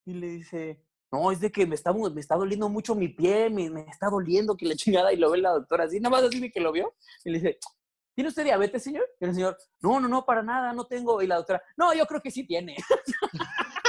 Y 0.06 0.14
le 0.14 0.28
dice, 0.28 0.84
no, 1.12 1.30
es 1.30 1.40
de 1.40 1.50
que 1.50 1.66
me 1.66 1.74
está, 1.74 1.92
me 1.92 2.20
está 2.20 2.36
doliendo 2.36 2.68
mucho 2.68 2.94
mi 2.94 3.08
pie, 3.08 3.50
me, 3.50 3.70
me 3.70 3.82
está 3.82 4.08
doliendo 4.08 4.56
que 4.56 4.66
la 4.66 4.74
chingada. 4.74 5.12
Y 5.12 5.16
lo 5.16 5.30
ve 5.30 5.38
la 5.38 5.50
doctora 5.50 5.84
así, 5.84 6.00
nada 6.00 6.16
más 6.16 6.24
así 6.24 6.40
de 6.40 6.50
que 6.50 6.60
lo 6.60 6.72
vio. 6.72 6.94
Y 7.24 7.30
le 7.30 7.38
dice, 7.38 7.58
¿tiene 8.14 8.28
usted 8.28 8.44
diabetes, 8.44 8.82
señor? 8.82 9.06
Y 9.20 9.24
el 9.24 9.34
señor, 9.34 9.56
no, 9.80 10.00
no, 10.00 10.08
no, 10.08 10.24
para 10.24 10.42
nada, 10.42 10.72
no 10.72 10.86
tengo. 10.86 11.22
Y 11.22 11.26
la 11.26 11.36
doctora, 11.36 11.62
no, 11.76 11.94
yo 11.94 12.06
creo 12.06 12.20
que 12.20 12.30
sí 12.30 12.46
tiene. 12.46 12.76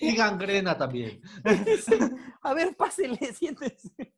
Y 0.00 0.07
gangrena 0.18 0.76
también. 0.76 1.20
A 2.42 2.54
ver, 2.54 2.76
pásele, 2.76 3.16
siéntese. 3.34 4.14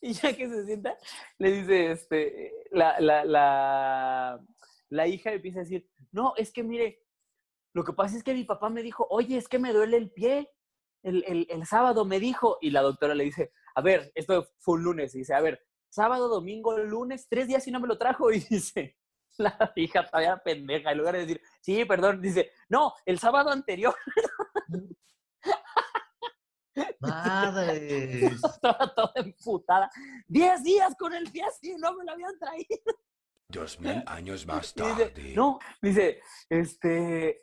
Y 0.00 0.12
ya 0.12 0.36
que 0.36 0.48
se 0.48 0.66
sienta, 0.66 0.98
le 1.38 1.52
dice, 1.52 1.92
este, 1.92 2.52
la, 2.72 3.00
la, 3.00 3.24
la, 3.24 4.44
la 4.88 5.06
hija 5.06 5.32
empieza 5.32 5.60
a 5.60 5.62
decir, 5.62 5.88
no, 6.10 6.34
es 6.36 6.52
que 6.52 6.64
mire, 6.64 7.02
lo 7.72 7.84
que 7.84 7.92
pasa 7.92 8.16
es 8.16 8.24
que 8.24 8.34
mi 8.34 8.44
papá 8.44 8.68
me 8.68 8.82
dijo, 8.82 9.06
oye, 9.10 9.36
es 9.36 9.48
que 9.48 9.58
me 9.58 9.72
duele 9.72 9.96
el 9.96 10.10
pie. 10.10 10.50
El, 11.02 11.24
el, 11.26 11.46
el 11.50 11.66
sábado 11.66 12.04
me 12.04 12.20
dijo, 12.20 12.58
y 12.60 12.70
la 12.70 12.82
doctora 12.82 13.14
le 13.14 13.24
dice, 13.24 13.52
a 13.74 13.80
ver, 13.80 14.12
esto 14.14 14.46
fue 14.58 14.74
un 14.74 14.82
lunes, 14.82 15.14
y 15.14 15.18
dice, 15.18 15.34
a 15.34 15.40
ver, 15.40 15.64
sábado, 15.88 16.28
domingo, 16.28 16.76
lunes, 16.78 17.26
tres 17.28 17.48
días 17.48 17.66
y 17.66 17.70
no 17.70 17.80
me 17.80 17.88
lo 17.88 17.98
trajo, 17.98 18.30
y 18.32 18.40
dice, 18.40 18.96
la 19.38 19.72
hija 19.76 20.06
todavía 20.06 20.36
pendeja, 20.38 20.92
en 20.92 20.98
lugar 20.98 21.14
de 21.14 21.20
decir, 21.20 21.42
sí, 21.62 21.84
perdón, 21.86 22.20
dice, 22.20 22.52
no, 22.68 22.92
el 23.06 23.18
sábado 23.18 23.48
anterior. 23.50 23.94
Madres. 27.00 28.32
Estaba 28.44 28.94
toda 28.94 29.12
emputada. 29.16 29.90
Diez 30.26 30.62
días 30.62 30.94
con 30.98 31.12
el 31.14 31.30
pie 31.30 31.44
así, 31.44 31.74
no 31.78 31.94
me 31.94 32.04
lo 32.04 32.12
habían 32.12 32.38
traído. 32.38 32.78
Dos 33.48 33.78
mil 33.80 34.02
años 34.06 34.46
más 34.46 34.74
dice, 34.74 35.06
tarde. 35.10 35.32
no, 35.36 35.58
dice, 35.82 36.20
este, 36.48 37.42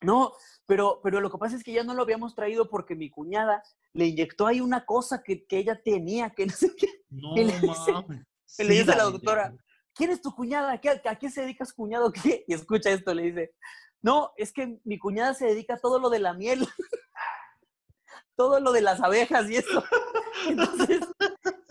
no, 0.00 0.32
pero, 0.66 1.00
pero 1.02 1.20
lo 1.20 1.30
que 1.30 1.38
pasa 1.38 1.56
es 1.56 1.62
que 1.62 1.72
ya 1.72 1.84
no 1.84 1.94
lo 1.94 2.02
habíamos 2.02 2.34
traído 2.34 2.68
porque 2.68 2.96
mi 2.96 3.10
cuñada 3.10 3.62
le 3.92 4.06
inyectó 4.06 4.46
ahí 4.46 4.60
una 4.60 4.84
cosa 4.84 5.22
que, 5.22 5.46
que 5.46 5.58
ella 5.58 5.80
tenía, 5.82 6.30
que 6.30 6.46
no 6.46 6.52
sé 6.52 6.74
qué. 6.74 6.88
No 7.10 7.34
Y 7.36 7.44
le 7.44 7.60
dice- 7.60 8.24
le 8.64 8.74
dice 8.74 8.92
a 8.92 8.96
la 8.96 9.04
doctora, 9.04 9.54
¿quién 9.94 10.10
es 10.10 10.20
tu 10.20 10.34
cuñada? 10.34 10.72
¿A 10.72 10.80
qué, 10.80 11.00
a 11.04 11.16
qué 11.16 11.30
se 11.30 11.42
dedicas, 11.42 11.72
cuñado? 11.72 12.12
¿Qué? 12.12 12.44
Y 12.46 12.54
escucha 12.54 12.90
esto, 12.90 13.14
le 13.14 13.22
dice, 13.22 13.54
no, 14.02 14.32
es 14.36 14.52
que 14.52 14.78
mi 14.84 14.98
cuñada 14.98 15.34
se 15.34 15.46
dedica 15.46 15.74
a 15.74 15.80
todo 15.80 15.98
lo 15.98 16.10
de 16.10 16.18
la 16.18 16.34
miel, 16.34 16.66
todo 18.36 18.60
lo 18.60 18.72
de 18.72 18.82
las 18.82 19.00
abejas 19.00 19.48
y 19.48 19.56
eso. 19.56 19.84
Entonces, 20.48 21.00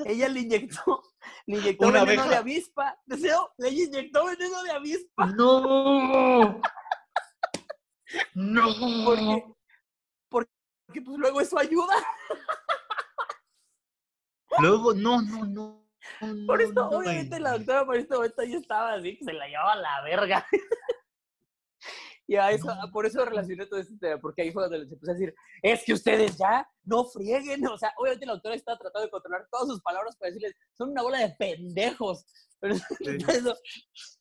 ella 0.06 0.30
le 0.30 0.40
inyectó, 0.42 1.04
le 1.46 1.58
inyectó 1.58 1.88
Una 1.88 2.04
veneno 2.04 2.24
abeja. 2.24 2.30
de 2.30 2.36
avispa. 2.38 3.00
Deseo, 3.06 3.54
le 3.58 3.70
inyectó 3.70 4.26
veneno 4.26 4.64
de 4.64 4.72
avispa. 4.72 5.26
No. 5.28 6.62
No. 8.34 9.56
Porque, 10.30 10.52
porque 10.86 11.02
pues 11.02 11.18
luego 11.18 11.42
eso 11.42 11.60
ayuda. 11.60 11.94
Luego, 14.60 14.94
no, 14.94 15.22
no, 15.22 15.46
no. 15.46 15.83
Por 16.46 16.62
esto, 16.62 16.90
no, 16.90 16.98
obviamente, 16.98 17.38
no. 17.38 17.44
la 17.44 17.52
doctora 17.54 17.86
por 17.86 17.98
este 17.98 18.16
momento 18.16 18.44
ya 18.44 18.58
estaba 18.58 18.94
así, 18.94 19.18
que 19.18 19.26
se 19.26 19.34
la 19.34 19.48
llevaba 19.48 19.74
a 19.74 19.78
la 19.78 20.02
verga. 20.04 20.46
Y 22.26 22.36
a 22.38 22.52
eso, 22.52 22.68
por 22.92 23.06
eso 23.06 23.24
relacioné 23.26 23.66
todo 23.66 23.80
este 23.80 23.98
tema, 23.98 24.20
porque 24.20 24.44
ahí 24.44 24.52
fue 24.52 24.64
donde 24.64 24.80
les 24.80 24.92
empecé 24.92 25.12
a 25.12 25.14
decir, 25.14 25.36
es 25.62 25.84
que 25.84 25.94
ustedes 25.94 26.38
ya 26.38 26.68
no 26.84 27.04
frieguen. 27.06 27.68
O 27.68 27.78
sea, 27.78 27.94
obviamente 27.98 28.26
la 28.26 28.34
doctora 28.34 28.56
está 28.56 28.78
tratando 28.78 29.06
de 29.06 29.12
controlar 29.12 29.48
todas 29.52 29.68
sus 29.68 29.82
palabras 29.82 30.16
para 30.16 30.32
decirles, 30.32 30.56
son 30.78 30.92
una 30.92 31.02
bola 31.02 31.20
de 31.20 31.36
pendejos. 31.38 32.26
Pero 32.60 32.76
eso, 33.28 33.58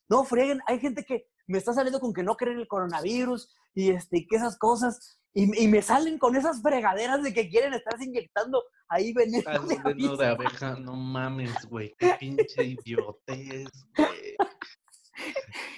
no 0.09 0.25
frieguen, 0.25 0.59
hay 0.67 0.79
gente 0.79 1.05
que 1.05 1.27
me 1.47 1.57
está 1.57 1.73
saliendo 1.73 1.99
con 1.99 2.13
que 2.13 2.23
no 2.23 2.35
creen 2.35 2.59
el 2.59 2.67
coronavirus 2.67 3.49
y, 3.73 3.91
este, 3.91 4.25
que 4.29 4.35
esas 4.35 4.57
cosas, 4.57 5.19
y, 5.33 5.63
y 5.63 5.67
me 5.67 5.81
salen 5.81 6.17
con 6.17 6.35
esas 6.35 6.61
fregaderas 6.61 7.23
de 7.23 7.33
que 7.33 7.49
quieren 7.49 7.73
estarse 7.73 8.05
inyectando 8.05 8.63
ahí 8.87 9.13
veneno 9.13 9.67
de 9.67 9.79
veneno 9.83 10.15
de 10.15 10.27
abeja, 10.27 10.75
no 10.75 10.95
mames, 10.95 11.65
güey. 11.65 11.93
Qué 11.97 12.15
pinche 12.19 12.63
idiotez, 12.63 13.69
güey. 13.97 14.35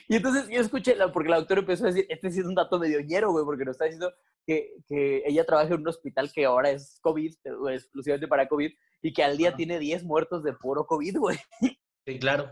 Y 0.08 0.16
entonces 0.16 0.48
yo 0.50 0.62
escuché, 0.62 0.96
porque 1.14 1.30
la 1.30 1.38
doctora 1.38 1.62
empezó 1.62 1.86
a 1.86 1.88
decir, 1.88 2.06
este 2.10 2.32
sí 2.32 2.40
es 2.40 2.46
un 2.46 2.56
dato 2.56 2.80
medio 2.80 3.02
ñero, 3.02 3.32
güey, 3.32 3.44
porque 3.44 3.66
nos 3.66 3.74
está 3.74 3.86
diciendo 3.86 4.14
que, 4.46 4.76
que 4.88 5.24
ella 5.26 5.46
trabaja 5.46 5.74
en 5.74 5.82
un 5.82 5.88
hospital 5.88 6.32
que 6.32 6.46
ahora 6.46 6.70
es 6.70 7.00
COVID, 7.02 7.36
o 7.60 7.70
exclusivamente 7.70 8.28
para 8.28 8.48
COVID, 8.48 8.72
y 9.02 9.14
que 9.14 9.24
al 9.24 9.36
día 9.36 9.56
tiene 9.56 9.80
10 9.80 10.04
muertos 10.04 10.44
de 10.44 10.54
puro 10.54 10.86
COVID, 10.86 11.18
güey. 11.18 11.38
Sí, 12.06 12.20
claro. 12.20 12.50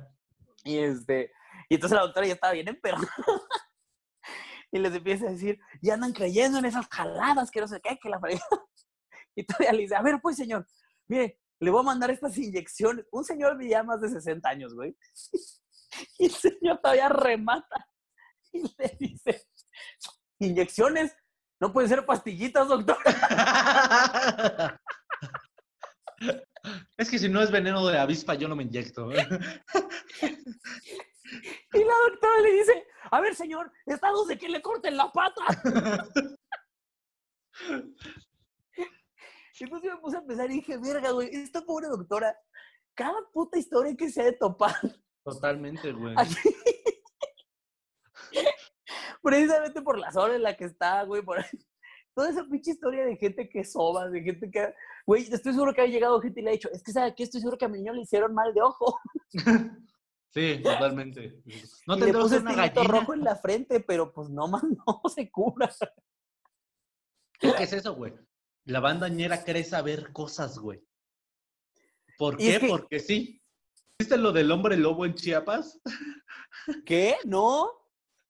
Y, 0.63 0.77
este, 0.77 1.31
y 1.69 1.75
entonces 1.75 1.95
la 1.95 2.03
doctora 2.03 2.25
ya 2.25 2.33
estaba 2.33 2.53
bien 2.53 2.67
emperrada. 2.67 3.07
Y 4.74 4.80
les 4.80 4.94
empieza 4.94 5.27
a 5.27 5.32
decir, 5.32 5.60
ya 5.84 5.94
andan 5.94 6.13
creyendo 6.13 6.58
en 6.58 6.65
esas 6.65 6.88
jaladas, 6.88 7.51
que 7.51 7.62
no 7.62 7.68
sé 7.68 7.80
qué, 7.80 7.98
que 8.01 8.10
la 8.10 8.20
fregada". 8.20 8.46
Y 9.36 9.46
todavía 9.46 9.72
le 9.72 9.82
dice, 9.84 9.96
a 9.96 10.01
ver, 10.01 10.20
pues, 10.22 10.36
señor, 10.36 10.68
mire, 11.08 11.39
le 11.60 11.72
voy 11.72 11.80
a 11.80 11.84
mandar 11.84 12.12
estas 12.12 12.38
inyecciones. 12.38 13.06
Un 13.12 13.24
señor 13.24 13.58
ya 13.63 13.84
más 13.84 14.01
de 14.01 14.10
60 14.10 14.50
años, 14.50 14.74
güey. 14.74 14.96
Y 16.18 16.25
el 16.25 16.32
señor 16.32 16.80
todavía 16.82 17.08
remata. 17.08 17.88
Y 18.51 18.62
le 18.62 18.98
dice, 19.00 19.44
inyecciones, 20.39 21.15
no 21.60 21.72
pueden 21.72 21.89
ser 21.89 22.06
pastillitas, 22.06 22.68
doctor. 22.68 22.98
Es 26.98 27.10
que 27.10 27.20
si 27.20 27.30
no 27.30 27.42
es 27.42 27.51
veneno 27.51 27.86
de 27.88 27.98
avispa, 27.98 28.36
yo 28.36 28.48
no 28.48 28.56
me 28.56 28.63
inyecto. 28.63 29.10
Y 31.74 31.84
la 31.84 31.94
doctora 32.10 32.42
le 32.42 32.51
dice, 32.53 32.88
a 33.12 33.22
ver, 33.22 33.36
señor, 33.36 33.72
dos 33.86 34.27
de 34.27 34.38
que 34.38 34.50
le 34.50 34.62
corten 34.62 34.98
la 34.98 35.12
pata. 35.12 35.42
Entonces 39.60 39.89
yo 39.89 39.96
me 39.96 40.01
puse 40.01 40.18
a 40.18 40.25
pensar 40.25 40.51
y 40.51 40.56
dije, 40.56 40.77
verga, 40.77 41.12
güey, 41.12 41.30
esta 41.32 41.62
pobre 41.62 41.88
doctora, 41.88 42.38
cada 42.96 43.18
puta 43.32 43.58
historia 43.58 43.96
que 43.96 44.10
se 44.10 44.22
ha 44.22 44.25
de 44.25 44.34
topar 44.34 44.75
Totalmente, 45.24 45.94
güey. 45.94 46.13
aquí. 46.18 46.36
Precisamente 49.22 49.82
por 49.82 49.98
la 49.98 50.12
zona 50.12 50.36
en 50.36 50.44
la 50.44 50.58
que 50.58 50.65
está, 50.65 51.03
güey, 51.03 51.22
por 51.22 51.38
toda 52.13 52.30
esa 52.30 52.44
pinche 52.44 52.72
historia 52.72 53.06
de 53.06 53.15
gente 53.15 53.48
que 53.48 53.63
soba, 53.63 54.10
de 54.10 54.22
gente 54.22 54.51
que, 54.51 54.74
güey, 55.06 55.24
estoy 55.32 55.53
seguro 55.53 55.74
que 55.74 55.82
ha 55.82 55.86
llegado 55.86 56.20
gente 56.20 56.42
y 56.42 56.44
le 56.44 56.50
ha 56.50 56.53
dicho, 56.53 56.70
es 56.72 56.84
que 56.84 56.92
sabe 56.92 57.15
que 57.15 57.24
estoy 57.24 57.39
seguro 57.39 57.58
que 57.58 57.65
a 57.65 57.70
mi 57.70 57.77
niño 57.77 57.94
le 57.94 58.01
hicieron 58.01 58.34
mal 58.34 58.53
de 58.53 58.62
ojo. 58.62 59.00
Sí, 60.34 60.60
totalmente. 60.63 61.42
No 61.86 61.96
tendrás 61.98 62.24
puse 62.24 62.38
una 62.40 62.66
este 62.66 62.84
rojo 62.84 63.13
en 63.13 63.24
la 63.24 63.36
frente, 63.36 63.80
pero 63.82 64.12
pues 64.12 64.30
no, 64.30 64.48
man, 64.48 64.62
no 64.88 65.02
se 65.13 65.30
cura. 65.30 65.70
Que 67.40 67.63
es 67.63 67.74
eso, 67.74 67.94
güey. 67.96 68.13
La 68.66 68.80
banda 68.80 69.10
ñera 69.10 69.44
cree 69.44 69.63
saber 69.63 70.12
cosas, 70.12 70.58
güey. 70.58 70.82
¿Por 72.18 72.38
qué? 72.38 72.60
que- 72.60 72.68
Porque 72.68 73.00
sí. 73.00 73.40
¿Viste 74.00 74.18
lo 74.18 74.32
del 74.32 74.52
hombre 74.52 74.75
lobo 74.75 75.06
en 75.06 75.13
Chiapas? 75.13 75.80
¿Qué? 76.86 77.16
¿No? 77.25 77.70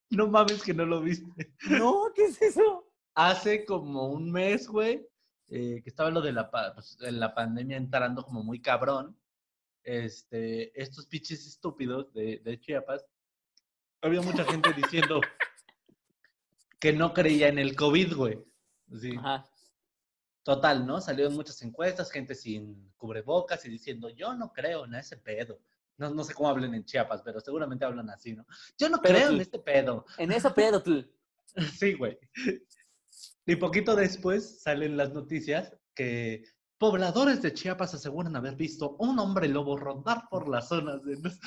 No 0.10 0.28
mames 0.28 0.62
que 0.62 0.74
no 0.74 0.86
lo 0.86 1.00
viste. 1.02 1.54
¿No? 1.70 2.12
¿Qué 2.14 2.26
es 2.26 2.42
eso? 2.42 2.92
Hace 3.16 3.64
como 3.66 4.08
un 4.08 4.32
mes, 4.32 4.68
güey, 4.68 5.08
eh, 5.50 5.82
que 5.84 5.90
estaba 5.90 6.10
lo 6.10 6.22
de 6.22 6.34
la, 6.34 6.52
pues, 6.74 6.98
en 7.02 7.20
la 7.20 7.34
pandemia 7.34 7.78
entrando 7.78 8.24
como 8.26 8.44
muy 8.44 8.62
cabrón. 8.62 9.18
Este, 9.84 10.80
estos 10.82 11.06
pinches 11.08 11.46
estúpidos 11.46 12.14
de, 12.14 12.38
de 12.44 12.60
Chiapas, 12.60 13.06
había 14.02 14.22
mucha 14.22 14.44
gente 14.46 14.72
diciendo 14.74 15.22
que 16.80 16.94
no 16.94 17.14
creía 17.14 17.48
en 17.48 17.60
el 17.60 17.76
COVID, 17.76 18.14
güey. 18.16 18.40
Sí. 19.00 19.16
Ajá. 19.18 19.46
Total, 20.44 20.86
¿no? 20.86 21.00
Salieron 21.00 21.34
muchas 21.36 21.62
encuestas, 21.62 22.12
gente 22.12 22.36
sin 22.36 22.92
cubrebocas 22.98 23.66
y 23.66 23.70
diciendo, 23.70 24.10
yo 24.10 24.34
no 24.34 24.52
creo 24.52 24.86
en 24.86 24.96
ese 24.96 25.16
pedo. 25.18 25.62
No, 25.98 26.10
no 26.10 26.24
sé 26.24 26.34
cómo 26.34 26.50
hablen 26.50 26.74
en 26.74 26.84
Chiapas, 26.84 27.22
pero 27.24 27.40
seguramente 27.40 27.86
hablan 27.86 28.10
así, 28.10 28.34
¿no? 28.34 28.46
Yo 28.78 28.90
no 28.90 29.00
Pero 29.02 29.16
creo 29.16 29.30
tú- 29.30 29.36
en 29.36 29.42
este 29.42 29.60
pedo. 29.60 30.06
En 30.18 30.32
eso 30.32 30.54
pedo 30.54 30.82
tú. 30.84 31.06
Sí, 31.80 31.94
güey. 31.94 32.18
Y 33.46 33.56
poquito 33.58 33.96
después 33.96 34.62
salen 34.62 34.98
las 34.98 35.14
noticias 35.14 35.78
que 35.94 36.44
pobladores 36.78 37.42
de 37.42 37.54
Chiapas 37.54 37.94
aseguran 37.94 38.36
haber 38.36 38.56
visto 38.56 38.96
un 39.00 39.18
hombre 39.20 39.48
lobo 39.48 39.78
rondar 39.78 40.24
por 40.30 40.50
las 40.50 40.68
zonas 40.68 41.04
de... 41.04 41.14
Entonces 41.14 41.40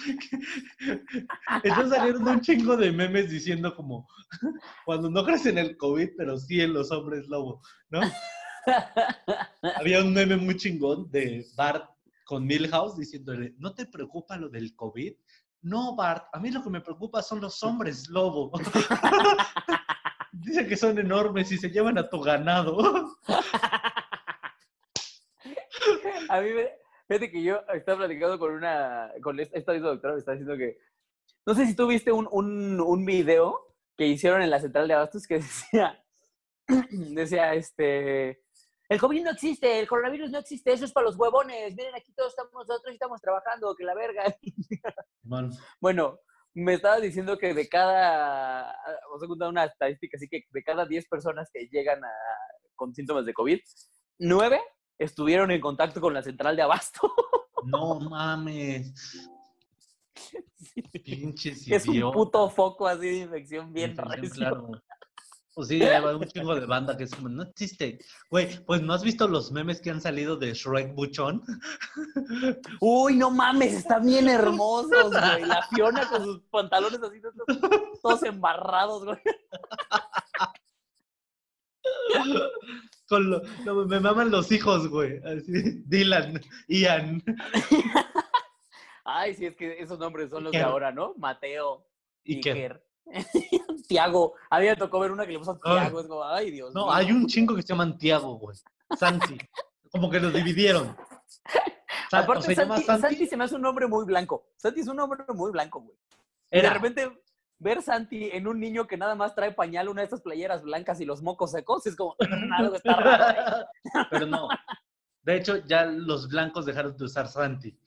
salieron 1.91 2.27
un 2.27 2.41
chingo 2.41 2.77
de 2.77 2.93
memes 2.93 3.31
diciendo 3.31 3.75
como, 3.75 4.09
cuando 4.85 5.11
no 5.11 5.25
crees 5.25 5.47
en 5.47 5.59
el 5.59 5.77
COVID, 5.77 6.11
pero 6.17 6.39
sí 6.39 6.61
en 6.61 6.73
los 6.73 6.91
hombres 6.91 7.27
lobo, 7.29 7.61
¿no? 7.91 8.01
Había 9.77 10.03
un 10.03 10.13
meme 10.13 10.37
muy 10.37 10.57
chingón 10.57 11.11
de 11.11 11.47
Bart 11.57 11.89
con 12.25 12.45
Milhouse 12.45 12.97
diciéndole, 12.97 13.55
¿no 13.59 13.75
te 13.75 13.87
preocupa 13.87 14.37
lo 14.37 14.49
del 14.49 14.75
COVID? 14.75 15.13
No, 15.63 15.97
Bart, 15.97 16.27
a 16.33 16.39
mí 16.39 16.51
lo 16.51 16.63
que 16.63 16.71
me 16.71 16.81
preocupa 16.81 17.23
son 17.23 17.41
los 17.41 17.63
hombres 17.63 18.09
lobo. 18.09 18.53
Dice 20.33 20.67
que 20.67 20.77
son 20.77 20.99
enormes 20.99 21.51
y 21.51 21.59
se 21.59 21.71
llevan 21.71 21.99
a 21.99 22.09
tu 22.09 22.21
ganado. 22.21 23.17
A 26.37 26.41
mí 26.43 26.51
me... 26.53 26.71
Fíjate 27.09 27.31
que 27.31 27.43
yo 27.43 27.61
estaba 27.73 27.99
platicando 27.99 28.39
con 28.39 28.53
una... 28.53 29.13
Con 29.23 29.39
esta, 29.41 29.73
misma 29.73 29.89
doctora 29.89 30.15
me 30.15 30.19
está 30.21 30.33
diciendo 30.33 30.57
que... 30.57 30.79
No 31.47 31.55
sé 31.55 31.67
si 31.67 31.75
tú 31.77 31.87
viste 31.87 32.11
un, 32.13 32.29
un, 32.31 32.81
un 32.81 33.05
video 33.05 33.75
que 33.97 34.07
hicieron 34.07 34.43
en 34.43 34.51
la 34.51 34.61
central 34.61 34.89
de 34.89 34.95
Abastos 34.95 35.27
que 35.27 35.35
decía... 35.37 36.03
Decía, 36.91 37.55
este... 37.55 38.43
El 38.89 39.01
COVID 39.01 39.25
no 39.25 39.31
existe, 39.33 39.81
el 39.81 39.89
coronavirus 39.89 40.31
no 40.31 40.39
existe, 40.39 40.73
eso 40.73 40.85
es 40.85 40.93
para 40.93 41.07
los 41.07 41.17
huevones. 41.17 41.75
Miren, 41.75 41.95
aquí 41.97 42.13
todos 42.13 42.31
estamos, 42.31 42.53
nosotros 42.53 42.93
estamos 42.95 43.21
trabajando, 43.21 43.75
que 43.75 43.85
la 43.85 43.95
verga. 43.97 44.23
Man, 45.25 45.51
Bueno, 45.81 46.21
me 46.55 46.75
estabas 46.75 47.03
diciendo 47.03 47.37
que 47.37 47.53
de 47.53 47.69
cada, 47.69 48.73
vamos 49.09 49.23
a 49.25 49.27
contar 49.27 49.49
una 49.49 49.65
estadística, 49.65 50.17
así 50.17 50.29
que 50.29 50.45
de 50.51 50.63
cada 50.63 50.87
10 50.87 51.09
personas 51.09 51.51
que 51.53 51.67
llegan 51.69 52.05
a- 52.05 52.11
con 52.77 52.95
síntomas 52.95 53.27
de 53.27 53.35
COVID, 53.35 53.59
9 54.21 54.61
estuvieron 54.99 55.51
en 55.51 55.61
contacto 55.61 56.01
con 56.01 56.15
la 56.15 56.23
central 56.23 56.57
de 56.57 56.63
abasto. 56.63 57.13
no 57.65 58.01
mames. 58.01 59.29
Pinches 61.05 61.65
que 61.65 61.77
es 61.77 61.89
un 61.89 62.13
puto 62.13 62.51
foco 62.51 62.87
así 62.87 63.07
de 63.07 63.17
infección 63.19 63.73
bien 63.73 63.91
Infección, 63.93 64.31
claro. 64.31 64.71
Pues 65.55 65.69
sí, 65.69 65.83
hay 65.83 66.05
un 66.05 66.27
chingo 66.27 66.55
de 66.55 66.67
banda 66.67 66.95
que 66.99 67.05
es 67.05 67.15
como, 67.15 67.31
no 67.31 67.45
existe. 67.45 67.99
Güey, 68.31 68.63
pues 68.67 68.83
¿no 68.83 68.93
has 68.93 69.03
visto 69.03 69.27
los 69.27 69.51
memes 69.53 69.81
que 69.81 69.89
han 69.89 70.03
salido 70.03 70.37
de 70.37 70.53
Shrek 70.53 70.95
Buchón? 70.95 71.43
Uy, 72.83 73.17
no 73.17 73.31
mames, 73.31 73.73
están 73.73 74.05
bien 74.05 74.29
hermosos, 74.29 75.11
güey. 75.11 75.47
La 75.47 75.67
Fiona 75.75 76.07
con 76.11 76.25
sus 76.25 76.41
pantalones 76.51 77.03
así, 77.03 77.23
todos, 77.23 78.01
todos 78.03 78.23
embarrados, 78.25 79.07
güey. 79.07 79.19
Con 83.09 83.31
lo- 83.31 83.43
lo- 83.65 83.87
me 83.87 84.01
maman 84.01 84.31
los 84.31 84.51
hijos, 84.53 84.89
güey. 84.89 85.19
Así, 85.25 85.53
Dylan, 85.87 86.41
Ian. 86.69 87.23
Ay, 89.05 89.35
sí, 89.35 89.47
es 89.47 89.57
que 89.57 89.81
esos 89.81 89.99
nombres 89.99 90.31
son 90.31 90.45
los 90.45 90.53
de 90.53 90.59
Iker. 90.59 90.71
ahora, 90.71 90.91
¿no? 90.93 91.15
Mateo, 91.17 91.87
que 92.25 92.33
Iker. 92.35 92.85
Tiago. 93.89 94.35
A 94.51 94.59
mí 94.59 94.67
me 94.67 94.75
tocó 94.77 94.99
ver 94.99 95.13
una 95.13 95.25
que 95.25 95.33
le 95.33 95.39
puso 95.39 95.53
Ay. 95.63 95.79
Tiago. 95.81 96.01
Es 96.01 96.07
como, 96.09 96.25
ay, 96.25 96.51
Dios 96.51 96.75
No, 96.75 96.87
mío. 96.87 96.93
hay 96.95 97.13
un 97.13 97.27
chingo 97.27 97.55
que 97.55 97.63
se 97.63 97.69
llaman 97.69 97.97
Tiago, 97.99 98.35
güey. 98.39 98.57
Santi. 98.99 99.39
Como 99.93 100.11
que 100.11 100.19
los 100.19 100.33
dividieron. 100.33 100.97
Aparte, 102.13 102.47
se 102.47 102.55
Santi, 102.57 102.83
Santi. 102.83 103.03
Santi 103.03 103.27
se 103.27 103.37
me 103.37 103.45
hace 103.45 103.55
un 103.55 103.63
nombre 103.63 103.87
muy 103.87 104.05
blanco. 104.05 104.49
Santi 104.57 104.81
es 104.81 104.89
un 104.89 104.97
nombre 104.97 105.25
muy 105.35 105.53
blanco, 105.53 105.81
güey. 105.81 105.97
Y 106.51 106.57
de 106.57 106.59
Era. 106.61 106.75
repente 106.75 107.11
ver 107.59 107.83
Santi 107.83 108.31
en 108.33 108.47
un 108.47 108.61
niño 108.61 108.87
que 108.87 108.97
nada 108.97 109.15
más 109.15 109.35
trae 109.35 109.53
pañal, 109.53 109.89
una 109.89 110.03
de 110.03 110.07
estas 110.07 110.21
playeras 110.23 110.63
blancas 110.63 111.01
y 111.01 111.05
los 111.05 111.23
mocos 111.23 111.53
secos, 111.53 111.87
es 111.87 111.97
como, 111.97 112.15
algo 112.59 112.77
está 112.77 112.95
raro. 112.97 113.67
Pero 114.11 114.27
no. 114.27 114.49
De 115.23 115.37
hecho, 115.37 115.57
ya 115.67 115.87
los 115.87 116.29
blancos 116.29 116.67
dejaron 116.67 116.97
de 116.97 117.05
usar 117.05 117.29
Santi. 117.29 117.79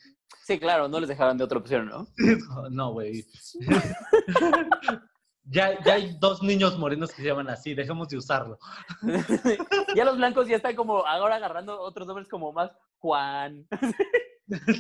Sí, 0.44 0.60
claro, 0.60 0.88
no 0.88 1.00
les 1.00 1.10
dejaban 1.10 1.38
de 1.38 1.44
otra 1.44 1.60
opción, 1.60 1.88
¿no? 1.88 2.08
No, 2.72 2.92
güey. 2.94 3.26
Ya, 5.52 5.82
ya 5.84 5.94
hay 5.94 6.16
dos 6.20 6.44
niños 6.44 6.78
morenos 6.78 7.10
que 7.12 7.22
se 7.24 7.28
llaman 7.28 7.50
así, 7.50 7.74
dejemos 7.74 8.08
de 8.10 8.18
usarlo. 8.18 8.60
ya 9.96 10.06
los 10.06 10.18
blancos 10.18 10.48
ya 10.48 10.58
están 10.58 10.76
como 10.76 11.06
ahora 11.06 11.38
agarrando 11.38 11.80
otros 11.82 12.06
nombres 12.08 12.28
como 12.28 12.52
más 12.54 12.72
Juan, 13.00 13.66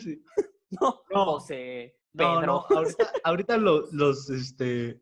Sí. 0.02 0.24
no, 0.72 1.02
No. 1.12 1.26
José, 1.26 1.96
Pedro. 2.16 2.42
no, 2.42 2.66
ahorita, 2.76 3.12
ahorita 3.24 3.58
lo- 3.58 3.88
los, 3.92 4.30
este, 4.30 5.02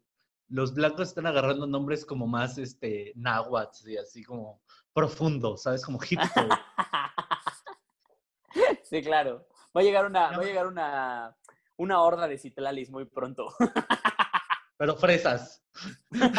los 0.49 0.73
blancos 0.73 1.09
están 1.09 1.27
agarrando 1.27 1.67
nombres 1.67 2.05
como 2.05 2.27
más, 2.27 2.57
este, 2.57 3.13
náhuatl 3.15 3.89
y 3.89 3.97
así 3.97 4.23
como 4.23 4.61
profundos, 4.93 5.63
¿sabes? 5.63 5.83
Como 5.85 5.99
hipster. 5.99 6.47
Sí, 8.83 9.01
claro. 9.03 9.45
Va 9.75 9.81
a 9.81 9.83
llegar 9.83 10.05
una, 10.05 10.29
va 10.31 10.37
a 10.37 10.45
llegar 10.45 10.65
una, 10.65 11.35
una 11.75 12.01
horda 12.01 12.27
de 12.27 12.37
citlalis 12.37 12.89
muy 12.89 13.05
pronto. 13.05 13.53
pero 14.77 14.95
fresas. 14.95 15.61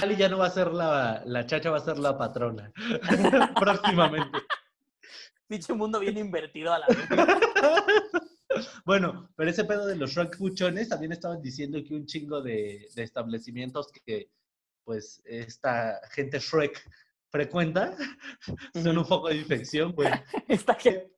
Ali 0.02 0.16
ya 0.16 0.28
no 0.28 0.38
va 0.38 0.46
a 0.46 0.50
ser 0.50 0.72
la, 0.72 1.22
la 1.26 1.46
chacha, 1.46 1.70
va 1.70 1.76
a 1.76 1.80
ser 1.80 1.98
la 1.98 2.16
patrona. 2.16 2.72
Próximamente. 3.54 4.38
Pinche 5.46 5.72
mundo 5.74 6.00
bien 6.00 6.16
invertido 6.18 6.72
a 6.72 6.78
la 6.80 6.86
vez. 6.86 6.98
Bueno, 8.84 9.30
pero 9.36 9.50
ese 9.50 9.64
pedo 9.64 9.86
de 9.86 9.96
los 9.96 10.10
Shrek 10.10 10.38
buchones 10.38 10.88
también 10.88 11.12
estaban 11.12 11.40
diciendo 11.42 11.78
que 11.86 11.94
un 11.94 12.06
chingo 12.06 12.40
de, 12.40 12.88
de 12.94 13.02
establecimientos 13.02 13.90
que, 14.04 14.30
pues, 14.84 15.22
esta 15.24 16.00
gente 16.10 16.38
Shrek 16.38 16.88
frecuenta 17.30 17.96
son 18.74 18.98
un 18.98 19.04
foco 19.04 19.28
de 19.28 19.36
infección, 19.36 19.92
güey. 19.92 20.08
Esta 20.48 20.74
gente. 20.74 21.12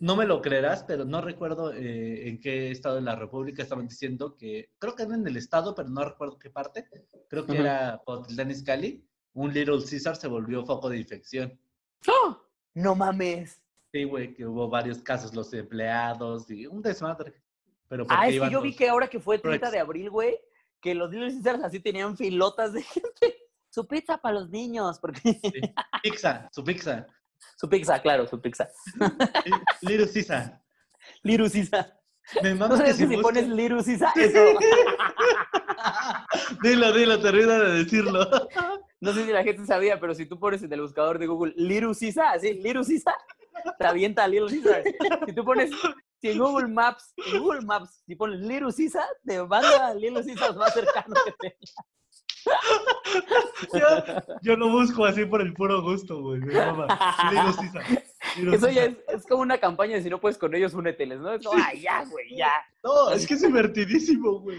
No 0.00 0.16
me 0.16 0.26
lo 0.26 0.42
creerás, 0.42 0.82
pero 0.82 1.04
no 1.04 1.20
recuerdo 1.20 1.72
eh, 1.72 2.28
en 2.28 2.40
qué 2.40 2.72
estado 2.72 2.96
de 2.96 3.02
la 3.02 3.14
República 3.14 3.62
estaban 3.62 3.86
diciendo 3.86 4.36
que, 4.36 4.70
creo 4.78 4.96
que 4.96 5.04
era 5.04 5.14
en 5.14 5.26
el 5.26 5.36
estado, 5.36 5.76
pero 5.76 5.88
no 5.88 6.04
recuerdo 6.04 6.40
qué 6.40 6.50
parte. 6.50 6.88
Creo 7.28 7.46
que 7.46 7.52
Ujú. 7.52 7.60
era 7.60 8.02
Potlán 8.04 8.50
Izcalli. 8.50 9.06
Un 9.34 9.54
Little 9.54 9.78
Caesar 9.88 10.16
se 10.16 10.26
volvió 10.26 10.66
foco 10.66 10.88
de 10.88 10.98
infección. 10.98 11.58
¡Oh! 12.08 12.36
No 12.74 12.96
mames. 12.96 13.61
Sí, 13.92 14.04
güey, 14.04 14.32
que 14.34 14.46
hubo 14.46 14.68
varios 14.68 14.98
casos, 15.02 15.34
los 15.34 15.52
empleados 15.52 16.50
y 16.50 16.66
un 16.66 16.80
desmadre. 16.80 17.34
Pero 17.88 18.06
Ah, 18.08 18.26
es 18.28 18.40
que 18.40 18.50
yo 18.50 18.62
vi 18.62 18.74
que 18.74 18.88
ahora 18.88 19.06
que 19.08 19.20
fue 19.20 19.38
30 19.38 19.66
Rex. 19.66 19.72
de 19.72 19.78
abril, 19.80 20.08
güey, 20.08 20.38
que 20.80 20.94
los 20.94 21.10
Little 21.10 21.30
Caesars 21.30 21.62
así 21.64 21.78
tenían 21.78 22.16
filotas 22.16 22.72
de 22.72 22.82
gente. 22.94 23.36
Su 23.68 23.86
pizza 23.86 24.18
para 24.18 24.40
los 24.40 24.50
niños, 24.50 24.98
porque 24.98 25.20
sí, 25.20 25.40
Pizza, 26.02 26.48
su 26.52 26.64
pizza. 26.64 27.06
su 27.56 27.68
pizza, 27.68 28.00
claro, 28.02 28.26
su 28.26 28.40
pizza. 28.40 28.68
Li- 29.44 29.88
Little 29.88 30.10
Caesar. 30.12 30.60
Little 31.22 31.50
Caesar. 31.50 31.98
Me 32.42 32.50
¿No 32.54 32.68
mama 32.68 32.84
que 32.84 32.94
si 32.94 33.06
pones 33.18 33.48
Little 33.48 33.82
Caesar, 33.84 34.12
eso... 34.16 34.38
dilo, 36.62 36.92
dilo, 36.92 37.20
termina 37.20 37.58
de 37.58 37.84
decirlo. 37.84 38.28
No 39.00 39.12
sé 39.12 39.24
si 39.26 39.32
la 39.32 39.42
gente 39.42 39.66
sabía, 39.66 39.98
pero 39.98 40.14
si 40.14 40.26
tú 40.26 40.38
pones 40.38 40.62
en 40.62 40.72
el 40.72 40.80
buscador 40.80 41.18
de 41.18 41.26
Google 41.26 41.52
Little 41.56 41.92
Caesar, 41.98 42.36
así, 42.36 42.54
Little 42.54 42.84
te 43.78 43.86
avienta 43.86 44.26
Little 44.28 44.48
Caesar. 44.48 44.82
Si 45.26 45.32
tú 45.32 45.44
pones, 45.44 45.70
si 46.20 46.30
en 46.30 46.38
Google 46.38 46.68
Maps, 46.68 47.14
en 47.32 47.40
Google 47.40 47.62
Maps, 47.62 48.02
si 48.06 48.14
pones 48.14 48.40
Little 48.40 48.72
Caesar, 48.76 49.06
te 49.24 49.42
manda 49.42 49.88
a 49.88 49.94
Little 49.94 50.24
Caesar 50.24 50.56
más 50.56 50.74
cercano 50.74 51.14
que 51.24 51.32
te. 51.32 51.58
Yo, 53.72 53.88
yo 54.42 54.56
lo 54.56 54.70
busco 54.70 55.04
así 55.04 55.24
por 55.24 55.40
el 55.40 55.52
puro 55.54 55.82
gusto, 55.82 56.20
güey. 56.20 56.40
Eso 58.52 58.68
ya 58.70 58.84
es, 58.84 58.96
es 59.08 59.26
como 59.26 59.42
una 59.42 59.58
campaña 59.58 59.96
de 59.96 60.02
si 60.02 60.10
no 60.10 60.20
puedes 60.20 60.38
con 60.38 60.54
ellos, 60.54 60.74
úneteles, 60.74 61.20
¿no? 61.20 61.32
Es 61.32 61.44
como, 61.44 61.62
ay, 61.62 61.82
ya, 61.82 62.04
güey, 62.04 62.36
ya. 62.36 62.52
No, 62.82 63.10
es 63.10 63.26
que 63.26 63.34
es 63.34 63.42
divertidísimo, 63.42 64.40
güey. 64.40 64.58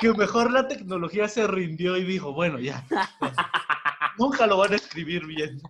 Que 0.00 0.12
mejor 0.12 0.50
la 0.52 0.68
tecnología 0.68 1.28
se 1.28 1.46
rindió 1.46 1.96
y 1.96 2.04
dijo, 2.04 2.32
bueno, 2.32 2.58
ya. 2.58 2.86
Nunca 4.18 4.46
lo 4.46 4.56
van 4.58 4.72
a 4.72 4.76
escribir 4.76 5.26
bien. 5.26 5.60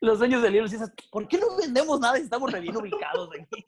Los 0.00 0.18
dueños 0.18 0.42
de 0.42 0.50
Little 0.50 0.70
Caesar, 0.70 0.92
¿por 1.10 1.28
qué 1.28 1.38
no 1.38 1.56
vendemos 1.56 2.00
nada 2.00 2.16
si 2.16 2.22
estamos 2.22 2.50
re 2.50 2.60
bien 2.60 2.76
ubicados 2.76 3.28
aquí? 3.38 3.66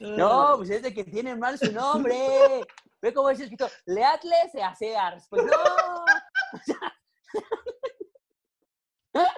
No, 0.00 0.54
pues 0.58 0.70
es 0.70 0.82
de 0.82 0.94
que 0.94 1.02
tienen 1.02 1.40
mal 1.40 1.58
su 1.58 1.72
nombre. 1.72 2.14
Ve 3.02 3.12
cómo 3.12 3.30
es 3.30 3.40
escrito, 3.40 3.68
Leatle 3.86 4.48
se 4.52 4.60
Sears. 4.76 5.26
Pues 5.28 5.44
no. 5.44 5.52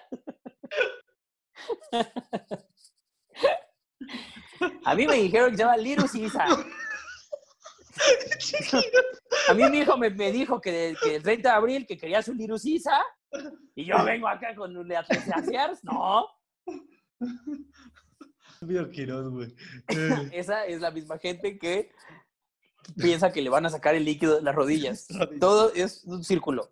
A 4.85 4.95
mí 4.95 5.07
me 5.07 5.15
dijeron 5.15 5.51
que 5.51 5.57
se 5.57 5.63
llama 5.63 5.79
Little 5.79 6.09
Caesar. 6.09 6.49
A 9.49 9.55
mí 9.55 9.69
mi 9.71 9.79
hijo 9.79 9.97
me, 9.97 10.11
me 10.11 10.33
dijo 10.33 10.61
que, 10.61 10.95
que 11.03 11.17
el 11.17 11.23
30 11.23 11.49
de 11.49 11.55
abril 11.55 11.87
que 11.87 11.97
quería 11.99 12.23
su 12.23 12.37
Caesar 12.37 13.03
y 13.75 13.85
yo 13.85 14.05
vengo 14.05 14.29
acá 14.29 14.55
con 14.55 14.77
un 14.77 14.89
Leatle 14.89 15.21
se 15.21 15.45
Sears. 15.45 15.85
No, 15.85 16.27
güey. 19.31 19.55
Esa 20.33 20.67
es 20.67 20.81
la 20.81 20.91
misma 20.91 21.19
gente 21.19 21.59
que 21.59 21.91
piensa 22.97 23.33
que 23.33 23.43
le 23.43 23.51
van 23.51 23.67
a 23.67 23.71
sacar 23.71 23.95
el 23.95 24.05
líquido 24.05 24.37
de 24.37 24.43
las 24.43 24.55
rodillas. 24.57 25.07
Todo 25.39 25.73
es 25.75 26.05
un 26.05 26.25
círculo. 26.25 26.71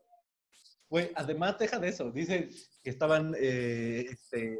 Güey, 0.90 1.10
además, 1.14 1.58
deja 1.58 1.78
de 1.78 1.88
eso. 1.88 2.10
Dice 2.10 2.50
que 2.82 2.90
estaban, 2.90 3.34
eh, 3.38 4.06
este, 4.10 4.58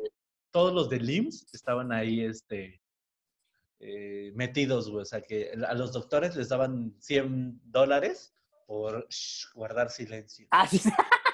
todos 0.51 0.73
los 0.73 0.89
de 0.91 1.01
LIMS 1.01 1.47
estaban 1.53 1.91
ahí, 1.91 2.21
este, 2.21 2.81
eh, 3.81 4.33
metidos, 4.35 4.91
güey. 4.91 5.03
O 5.03 5.07
sea, 5.07 5.23
que 5.23 5.53
a 5.67 5.75
los 5.75 5.93
doctores 5.93 6.37
les 6.37 6.49
daban 6.49 6.95
100 7.01 7.61
dólares 7.65 8.35
por 8.67 9.07
shh, 9.09 9.53
guardar 9.55 9.91
silencio. 9.91 10.47
Ah, 10.51 10.67
sí. 10.67 10.81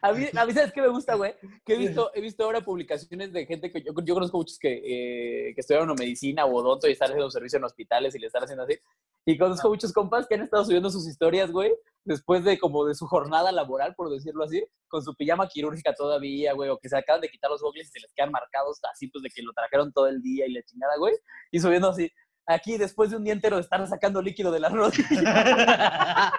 A 0.00 0.12
mí, 0.12 0.28
a 0.32 0.46
mí, 0.46 0.52
¿sabes 0.52 0.72
qué 0.72 0.80
me 0.80 0.88
gusta, 0.88 1.16
güey? 1.16 1.34
He 1.66 1.76
visto, 1.76 2.12
he 2.14 2.20
visto 2.20 2.44
ahora 2.44 2.60
publicaciones 2.60 3.32
de 3.32 3.46
gente 3.46 3.70
que 3.70 3.82
yo, 3.82 3.92
conozco 4.14 4.38
muchos 4.38 4.58
que, 4.58 4.72
eh, 4.72 5.54
que 5.54 5.60
estudiaron 5.60 5.92
medicina 5.98 6.44
o 6.44 6.54
odonto 6.54 6.86
y 6.86 6.92
están 6.92 7.08
haciendo 7.08 7.30
servicio 7.30 7.56
en 7.56 7.64
hospitales 7.64 8.14
y 8.14 8.20
le 8.20 8.28
están 8.28 8.44
haciendo 8.44 8.62
así. 8.62 8.78
Y 9.26 9.36
conozco 9.38 9.68
muchos 9.68 9.92
compas 9.92 10.26
que 10.26 10.34
han 10.34 10.42
estado 10.42 10.64
subiendo 10.64 10.90
sus 10.90 11.06
historias, 11.06 11.50
güey, 11.52 11.72
después 12.04 12.42
de 12.44 12.58
como 12.58 12.86
de 12.86 12.94
su 12.94 13.06
jornada 13.06 13.52
laboral, 13.52 13.94
por 13.94 14.10
decirlo 14.10 14.44
así, 14.44 14.64
con 14.88 15.02
su 15.02 15.14
pijama 15.14 15.46
quirúrgica 15.48 15.94
todavía, 15.94 16.54
güey, 16.54 16.70
o 16.70 16.78
que 16.78 16.88
se 16.88 16.96
acaban 16.96 17.20
de 17.20 17.28
quitar 17.28 17.50
los 17.50 17.60
gogles 17.60 17.88
y 17.88 17.90
se 17.90 18.00
les 18.00 18.12
quedan 18.14 18.30
marcados 18.30 18.80
así, 18.92 19.08
pues 19.08 19.22
de 19.22 19.28
que 19.30 19.42
lo 19.42 19.52
trajeron 19.52 19.92
todo 19.92 20.06
el 20.08 20.22
día 20.22 20.46
y 20.46 20.52
la 20.52 20.62
chingada, 20.62 20.96
güey, 20.96 21.14
y 21.50 21.60
subiendo 21.60 21.90
así, 21.90 22.10
aquí 22.46 22.78
después 22.78 23.10
de 23.10 23.16
un 23.16 23.24
día 23.24 23.34
entero 23.34 23.56
de 23.56 23.62
estar 23.62 23.86
sacando 23.86 24.22
líquido 24.22 24.50
de 24.50 24.60
las 24.60 24.72
rodillas. 24.72 25.04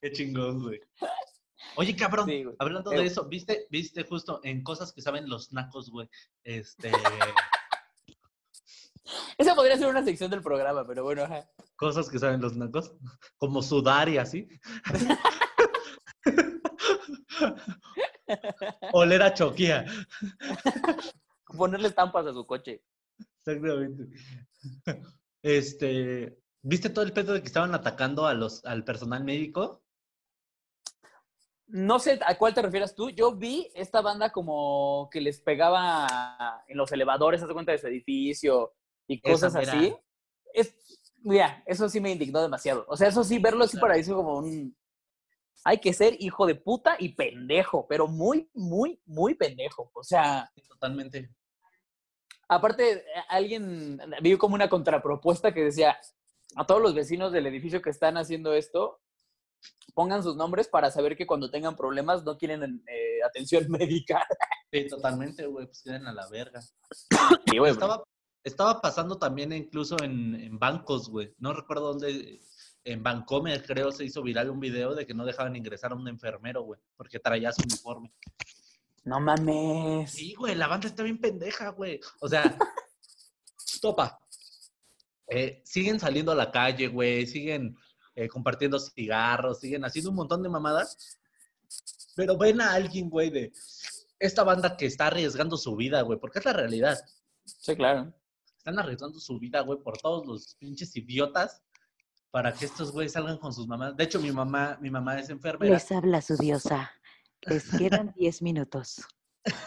Qué 0.00 0.12
chingón, 0.12 0.62
güey. 0.62 0.80
Oye, 1.76 1.96
cabrón, 1.96 2.26
Sí, 2.26 2.44
hablando 2.58 2.92
Eh, 2.92 2.98
de 2.98 3.06
eso, 3.06 3.24
¿viste, 3.26 3.66
viste 3.70 4.04
justo 4.04 4.40
en 4.44 4.62
cosas 4.62 4.92
que 4.92 5.02
saben 5.02 5.28
los 5.28 5.52
nacos, 5.52 5.90
güey? 5.90 6.08
Este, 6.44 6.90
Esa 9.36 9.54
podría 9.54 9.76
ser 9.76 9.88
una 9.88 10.04
sección 10.04 10.30
del 10.30 10.42
programa, 10.42 10.86
pero 10.86 11.04
bueno, 11.04 11.24
ajá. 11.24 11.46
cosas 11.76 12.08
que 12.08 12.18
saben 12.18 12.40
los 12.40 12.56
nacos, 12.56 12.94
como 13.36 13.62
sudar 13.62 14.08
y 14.08 14.16
así. 14.18 14.48
Oler 18.92 19.22
a 19.22 19.34
choquía. 19.34 19.84
Ponerle 21.56 21.88
estampas 21.88 22.26
a 22.26 22.32
su 22.32 22.46
coche. 22.46 22.82
Exactamente. 23.38 24.08
Este, 25.42 26.38
¿viste 26.62 26.88
todo 26.88 27.04
el 27.04 27.12
pedo 27.12 27.34
de 27.34 27.42
que 27.42 27.48
estaban 27.48 27.74
atacando 27.74 28.26
a 28.26 28.32
los, 28.32 28.64
al 28.64 28.84
personal 28.84 29.24
médico? 29.24 29.82
No 31.66 31.98
sé 31.98 32.18
a 32.26 32.38
cuál 32.38 32.54
te 32.54 32.62
refieres 32.62 32.94
tú. 32.94 33.10
Yo 33.10 33.36
vi 33.36 33.70
esta 33.74 34.00
banda 34.00 34.32
como 34.32 35.10
que 35.10 35.20
les 35.20 35.40
pegaba 35.40 36.64
en 36.66 36.78
los 36.78 36.90
elevadores, 36.92 37.42
haz 37.42 37.48
de 37.48 37.54
cuenta 37.54 37.72
de 37.72 37.78
su 37.78 37.88
edificio 37.88 38.72
y 39.06 39.20
cosas 39.20 39.54
así. 39.54 39.94
Es, 40.52 40.74
mira, 41.22 41.62
eso 41.66 41.88
sí 41.88 42.00
me 42.00 42.12
indignó 42.12 42.40
demasiado. 42.40 42.84
O 42.88 42.96
sea, 42.96 43.08
eso 43.08 43.24
sí, 43.24 43.38
verlo 43.38 43.64
así 43.64 43.78
para 43.78 43.96
decir 43.96 44.14
como 44.14 44.38
un... 44.38 44.76
Hay 45.64 45.78
que 45.78 45.94
ser 45.94 46.16
hijo 46.20 46.46
de 46.46 46.56
puta 46.56 46.96
y 46.98 47.10
pendejo, 47.10 47.86
pero 47.88 48.06
muy, 48.06 48.50
muy, 48.52 49.00
muy 49.06 49.34
pendejo. 49.34 49.90
O 49.94 50.02
sea, 50.02 50.50
Totalmente. 50.68 51.30
aparte, 52.48 53.04
alguien 53.28 53.98
vio 54.20 54.38
como 54.38 54.54
una 54.54 54.68
contrapropuesta 54.68 55.54
que 55.54 55.64
decía, 55.64 55.98
a 56.56 56.66
todos 56.66 56.82
los 56.82 56.94
vecinos 56.94 57.32
del 57.32 57.46
edificio 57.46 57.80
que 57.80 57.88
están 57.88 58.18
haciendo 58.18 58.52
esto, 58.52 59.00
pongan 59.94 60.22
sus 60.22 60.36
nombres 60.36 60.68
para 60.68 60.90
saber 60.90 61.16
que 61.16 61.26
cuando 61.26 61.50
tengan 61.50 61.76
problemas 61.76 62.24
no 62.24 62.36
quieren 62.36 62.82
eh, 62.86 63.22
atención 63.24 63.66
médica. 63.70 64.26
Sí, 64.70 64.86
totalmente, 64.88 65.46
güey, 65.46 65.66
pues 65.66 65.82
queden 65.82 66.06
a 66.06 66.12
la 66.12 66.28
verga. 66.28 66.60
Sí, 66.60 67.58
güey, 67.58 67.72
Estaba, 67.72 68.02
estaba 68.44 68.80
pasando 68.80 69.18
también 69.18 69.52
incluso 69.52 69.96
en, 70.02 70.34
en 70.36 70.58
bancos, 70.58 71.08
güey. 71.08 71.34
No 71.38 71.52
recuerdo 71.52 71.94
dónde, 71.94 72.40
en 72.84 73.02
Bancomer 73.02 73.64
creo 73.64 73.90
se 73.90 74.04
hizo 74.04 74.22
viral 74.22 74.50
un 74.50 74.60
video 74.60 74.94
de 74.94 75.06
que 75.06 75.14
no 75.14 75.24
dejaban 75.24 75.56
ingresar 75.56 75.92
a 75.92 75.94
un 75.94 76.06
enfermero, 76.06 76.62
güey, 76.62 76.78
porque 76.96 77.18
traía 77.18 77.52
su 77.52 77.62
uniforme. 77.62 78.12
No 79.04 79.20
mames. 79.20 80.12
Sí, 80.12 80.34
güey, 80.34 80.54
la 80.54 80.66
banda 80.66 80.88
está 80.88 81.02
bien 81.02 81.18
pendeja, 81.18 81.70
güey. 81.70 82.00
O 82.20 82.28
sea, 82.28 82.42
topa. 83.80 84.20
Eh, 85.28 85.62
siguen 85.64 85.98
saliendo 85.98 86.32
a 86.32 86.36
la 86.36 86.50
calle, 86.50 86.88
güey, 86.88 87.26
siguen 87.26 87.76
eh, 88.14 88.28
compartiendo 88.28 88.78
cigarros, 88.78 89.60
siguen 89.60 89.84
haciendo 89.84 90.10
un 90.10 90.16
montón 90.16 90.42
de 90.42 90.50
mamadas. 90.50 91.18
Pero 92.14 92.36
ven 92.36 92.60
a 92.60 92.74
alguien, 92.74 93.08
güey, 93.08 93.30
de 93.30 93.52
esta 94.18 94.44
banda 94.44 94.76
que 94.76 94.86
está 94.86 95.06
arriesgando 95.06 95.56
su 95.56 95.74
vida, 95.74 96.02
güey, 96.02 96.18
porque 96.18 96.38
es 96.38 96.44
la 96.44 96.52
realidad. 96.52 96.98
Sí, 97.44 97.74
claro. 97.74 98.14
Están 98.64 98.78
arriesgando 98.78 99.20
su 99.20 99.38
vida, 99.38 99.60
güey, 99.60 99.78
por 99.78 99.98
todos 99.98 100.26
los 100.26 100.54
pinches 100.54 100.96
idiotas 100.96 101.62
para 102.30 102.50
que 102.50 102.64
estos 102.64 102.92
güeyes 102.92 103.12
salgan 103.12 103.36
con 103.36 103.52
sus 103.52 103.66
mamás. 103.68 103.94
De 103.94 104.04
hecho, 104.04 104.18
mi 104.18 104.32
mamá, 104.32 104.78
mi 104.80 104.88
mamá 104.88 105.18
es 105.20 105.28
enfermera. 105.28 105.70
Les 105.74 105.92
habla 105.92 106.22
su 106.22 106.34
diosa. 106.38 106.90
Les 107.42 107.68
quedan 107.76 108.14
10 108.16 108.40
minutos. 108.40 109.04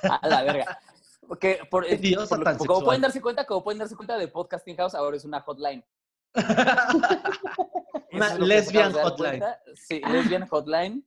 A 0.02 0.28
la 0.28 0.42
verga. 0.42 0.80
Porque 1.28 1.60
por, 1.70 1.86
Qué 1.86 1.96
diosa 1.98 2.30
por 2.30 2.40
lo- 2.40 2.44
tan 2.46 2.58
como 2.58 2.84
pueden 2.84 3.04
darse 3.04 3.22
cuenta, 3.22 3.46
como 3.46 3.64
pueden 3.64 3.78
darse 3.78 3.96
cuenta 3.96 4.18
de 4.18 4.28
Podcasting 4.30 4.76
House, 4.78 4.96
ahora 4.96 5.16
es 5.16 5.26
una 5.26 5.42
hotline. 5.42 5.86
Una 8.14 8.34
lesbian 8.40 8.94
hotline. 8.94 9.40
cuenta. 9.40 9.60
Sí, 9.76 10.02
lesbian 10.12 10.48
hotline. 10.48 11.06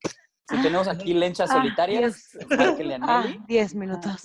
Si 0.48 0.62
tenemos 0.62 0.86
aquí 0.86 1.12
lenchas 1.12 1.50
Ah, 1.50 1.54
solitarias, 1.54 2.38
márquenle 2.56 2.94
a 2.94 2.98
Ah, 3.02 3.22
Nelly. 3.24 3.40
10 3.48 3.74
minutos. 3.74 4.20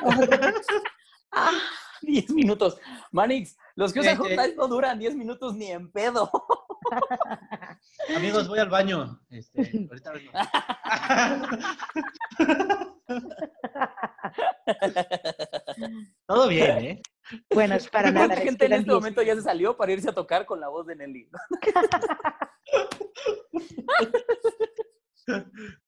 Ah, 2.00 2.06
10 2.06 2.30
minutos. 2.30 2.78
Manix, 3.12 3.56
los 3.74 3.92
que 3.92 4.00
usan 4.00 4.14
Eh, 4.14 4.16
Hot 4.16 4.30
eh. 4.30 4.54
No 4.56 4.68
duran 4.68 4.98
10 4.98 5.16
minutos 5.16 5.54
ni 5.54 5.66
en 5.66 5.90
pedo. 5.90 6.30
Amigos, 8.16 8.48
voy 8.48 8.58
al 8.58 8.68
baño. 8.68 9.20
Este, 9.30 9.86
ahorita 9.88 10.12
vengo. 10.12 10.32
Todo 16.26 16.48
bien, 16.48 16.78
¿eh? 16.78 17.02
bueno, 17.52 17.74
es 17.74 17.88
para 17.88 18.10
nada. 18.10 18.26
¿Cuánta 18.26 18.34
les 18.36 18.44
gente 18.44 18.66
en 18.66 18.72
este 18.72 18.84
10 18.84 18.94
momento 18.94 19.22
ya 19.22 19.34
se 19.34 19.42
salió 19.42 19.76
para 19.76 19.92
irse 19.92 20.08
a 20.08 20.14
tocar 20.14 20.46
con 20.46 20.60
la 20.60 20.68
voz 20.68 20.86
de 20.86 20.96
Nelly? 20.96 21.28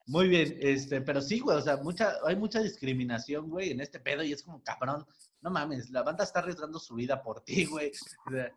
Muy 0.07 0.29
bien, 0.29 0.57
este, 0.61 1.01
pero 1.01 1.21
sí, 1.21 1.41
güey, 1.41 1.57
o 1.57 1.61
sea, 1.61 1.77
mucha, 1.79 2.15
hay 2.25 2.37
mucha 2.37 2.61
discriminación, 2.61 3.49
güey, 3.49 3.71
en 3.71 3.81
este 3.81 3.99
pedo 3.99 4.23
y 4.23 4.33
es 4.33 4.43
como, 4.43 4.63
cabrón, 4.63 5.07
no 5.43 5.51
mames, 5.51 5.91
la 5.91 6.03
banda 6.03 6.25
está 6.25 6.39
arriesgando 6.39 6.79
su 6.79 6.95
vida 6.95 7.23
por 7.23 7.43
ti, 7.43 7.67
güey. 7.67 7.91
O 8.27 8.31
sea, 8.31 8.53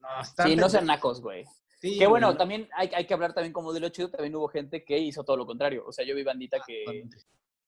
no, 0.00 0.20
está 0.20 0.44
Sí, 0.44 0.56
no 0.56 0.68
sean 0.68 0.86
nacos, 0.86 1.20
güey. 1.20 1.44
Sí, 1.80 1.98
Que 1.98 2.06
bueno, 2.08 2.26
güey, 2.28 2.38
también 2.38 2.68
hay, 2.74 2.90
hay 2.94 3.06
que 3.06 3.14
hablar 3.14 3.32
también 3.32 3.52
como 3.52 3.72
de 3.72 3.80
lo 3.80 3.88
chido, 3.88 4.10
también 4.10 4.34
hubo 4.34 4.48
gente 4.48 4.84
que 4.84 4.98
hizo 4.98 5.22
todo 5.24 5.36
lo 5.36 5.46
contrario. 5.46 5.84
O 5.86 5.92
sea, 5.92 6.04
yo 6.04 6.14
vi 6.16 6.24
bandita 6.24 6.58
que 6.66 7.04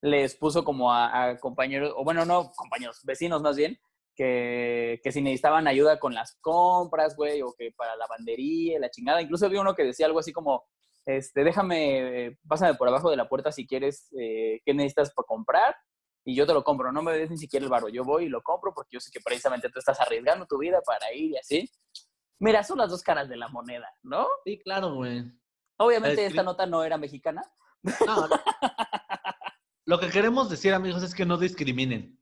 les 0.03 0.35
puso 0.35 0.65
como 0.65 0.93
a, 0.93 1.31
a 1.31 1.39
compañeros, 1.39 1.93
o 1.97 2.03
bueno, 2.03 2.25
no 2.25 2.51
compañeros, 2.57 3.01
vecinos 3.05 3.41
más 3.43 3.57
bien, 3.57 3.79
que, 4.17 5.01
que 5.05 5.13
si 5.13 5.23
necesitaban 5.23 5.69
ayuda 5.69 6.01
con 6.01 6.13
las 6.13 6.37
compras, 6.41 7.15
güey, 7.17 7.43
o 7.43 7.55
que 7.57 7.73
para 7.73 7.93
la 7.93 7.99
lavandería, 7.99 8.81
la 8.81 8.91
chingada. 8.91 9.23
Incluso 9.23 9.49
vi 9.49 9.59
uno 9.59 9.75
que 9.75 9.85
decía 9.85 10.07
algo 10.07 10.19
así 10.19 10.33
como, 10.33 10.65
este, 11.07 11.45
déjame, 11.45 12.27
eh, 12.27 12.39
pásame 12.49 12.75
por 12.75 12.89
abajo 12.89 13.11
de 13.11 13.17
la 13.17 13.29
puerta 13.29 13.53
si 13.53 13.67
quieres, 13.67 14.09
eh, 14.19 14.61
qué 14.65 14.75
necesitas 14.75 15.13
para 15.15 15.27
comprar, 15.27 15.77
y 16.25 16.35
yo 16.35 16.47
te 16.47 16.53
lo 16.55 16.63
compro. 16.65 16.93
No 16.93 17.03
me 17.03 17.13
des 17.13 17.31
ni 17.31 17.39
siquiera 17.39 17.65
el 17.65 17.71
barro, 17.71 17.89
yo 17.89 18.05
voy 18.05 18.25
y 18.25 18.29
lo 18.29 18.43
compro 18.43 18.73
porque 18.75 18.95
yo 18.97 19.01
sé 19.01 19.11
que 19.11 19.21
precisamente 19.21 19.69
tú 19.71 19.79
estás 19.79 20.01
arriesgando 20.01 20.47
tu 20.47 20.59
vida 20.59 20.81
para 20.85 21.13
ir 21.15 21.33
y 21.33 21.37
así. 21.39 21.71
Mira, 22.39 22.63
son 22.65 22.79
las 22.79 22.91
dos 22.91 23.03
caras 23.03 23.29
de 23.29 23.37
la 23.37 23.49
moneda, 23.49 23.89
¿no? 24.03 24.27
Sí, 24.45 24.59
claro, 24.59 24.95
güey. 24.95 25.25
Obviamente 25.79 26.25
esta 26.27 26.43
nota 26.43 26.67
no 26.67 26.85
era 26.85 26.97
mexicana. 26.99 27.43
No, 28.07 28.29
no. 28.29 28.41
Lo 29.87 29.99
que 29.99 30.11
queremos 30.11 30.49
decir, 30.51 30.73
amigos, 30.75 31.03
es 31.03 31.15
que 31.15 31.25
no 31.27 31.37
discriminen. 31.39 32.19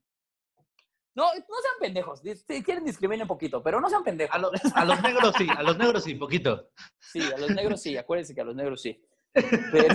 No, 1.14 1.24
no 1.34 1.40
sean 1.62 1.74
pendejos. 1.80 2.20
Si 2.46 2.62
quieren 2.62 2.84
discriminen 2.84 3.22
un 3.22 3.28
poquito, 3.28 3.60
pero 3.62 3.80
no 3.80 3.88
sean 3.90 4.04
pendejos. 4.04 4.34
A, 4.34 4.38
lo- 4.38 4.52
a 4.74 4.84
los 4.84 5.02
negros 5.02 5.34
sí, 5.36 5.46
a 5.56 5.62
los 5.64 5.76
negros 5.76 6.04
sí, 6.04 6.14
poquito. 6.14 6.70
Sí, 7.00 7.20
a 7.20 7.36
los 7.38 7.50
negros 7.50 7.82
sí, 7.82 7.96
acuérdense 7.96 8.34
que 8.34 8.40
a 8.40 8.44
los 8.44 8.54
negros 8.54 8.80
sí. 8.82 9.04
Pero 9.72 9.94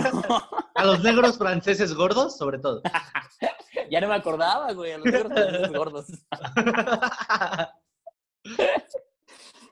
A 0.74 0.84
los 0.84 1.02
negros 1.02 1.38
franceses 1.38 1.94
gordos, 1.94 2.36
sobre 2.36 2.58
todo. 2.58 2.82
ya 3.94 4.00
no 4.00 4.08
me 4.08 4.14
acordaba, 4.16 4.72
güey, 4.72 4.92
a 4.92 4.98
los 4.98 5.06
negros 5.06 5.32
franceses 5.32 5.72
gordos. 5.78 6.06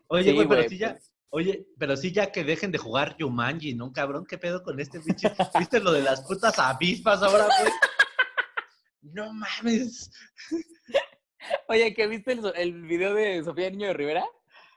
Oye, 0.08 0.24
Sí, 0.30 0.34
güey, 0.34 0.48
pero 0.48 0.68
sí 0.68 0.78
ya, 0.78 0.92
pues. 0.92 1.12
oye, 1.30 1.66
pero 1.78 1.96
sí 1.96 2.12
ya 2.12 2.30
que 2.32 2.44
dejen 2.44 2.70
de 2.70 2.78
jugar 2.78 3.16
Yumanji, 3.18 3.74
¿no, 3.74 3.92
cabrón? 3.92 4.26
¿Qué 4.26 4.38
pedo 4.38 4.62
con 4.62 4.78
este 4.80 5.00
pinche? 5.00 5.32
¿Viste 5.58 5.80
lo 5.80 5.92
de 5.92 6.02
las 6.02 6.22
putas 6.22 6.58
avispas 6.58 7.22
ahora, 7.22 7.46
güey? 7.60 7.72
No 9.02 9.32
mames. 9.32 10.10
Oye, 11.68 11.92
¿que 11.94 12.06
viste 12.06 12.32
el, 12.32 12.52
el 12.54 12.82
video 12.82 13.14
de 13.14 13.42
Sofía 13.42 13.70
Niño 13.70 13.88
de 13.88 13.94
Rivera? 13.94 14.24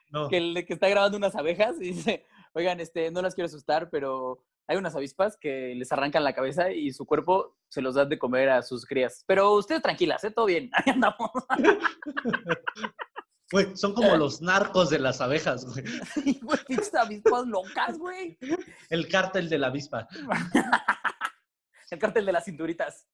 No. 0.09 0.29
Que, 0.29 0.65
que 0.65 0.73
está 0.73 0.87
grabando 0.89 1.17
unas 1.17 1.35
abejas 1.35 1.75
y 1.79 1.91
dice, 1.93 2.25
oigan, 2.53 2.79
este, 2.79 3.11
no 3.11 3.21
las 3.21 3.35
quiero 3.35 3.47
asustar, 3.47 3.89
pero 3.91 4.43
hay 4.67 4.77
unas 4.77 4.95
avispas 4.95 5.37
que 5.37 5.73
les 5.75 5.91
arrancan 5.91 6.23
la 6.23 6.33
cabeza 6.33 6.71
y 6.71 6.91
su 6.91 7.05
cuerpo 7.05 7.57
se 7.69 7.81
los 7.81 7.95
dan 7.95 8.09
de 8.09 8.17
comer 8.19 8.49
a 8.49 8.61
sus 8.61 8.85
crías. 8.85 9.23
Pero 9.27 9.53
ustedes 9.53 9.81
tranquilas, 9.81 10.23
¿eh? 10.23 10.31
Todo 10.31 10.45
bien, 10.45 10.69
ahí 10.73 10.91
andamos. 10.91 11.29
Güey, 13.51 13.77
son 13.77 13.93
como 13.93 14.17
los 14.17 14.41
narcos 14.41 14.89
de 14.89 14.97
las 14.97 15.21
abejas, 15.21 15.65
güey. 15.65 15.85
Güey, 16.41 16.59
pinches 16.67 16.95
avispas 16.95 17.45
locas, 17.45 17.95
güey. 17.99 18.35
El 18.89 19.07
cártel 19.07 19.47
de 19.49 19.59
la 19.59 19.67
avispa. 19.67 20.07
El 21.91 21.99
cártel 21.99 22.25
de 22.25 22.31
las 22.31 22.45
cinturitas. 22.45 23.07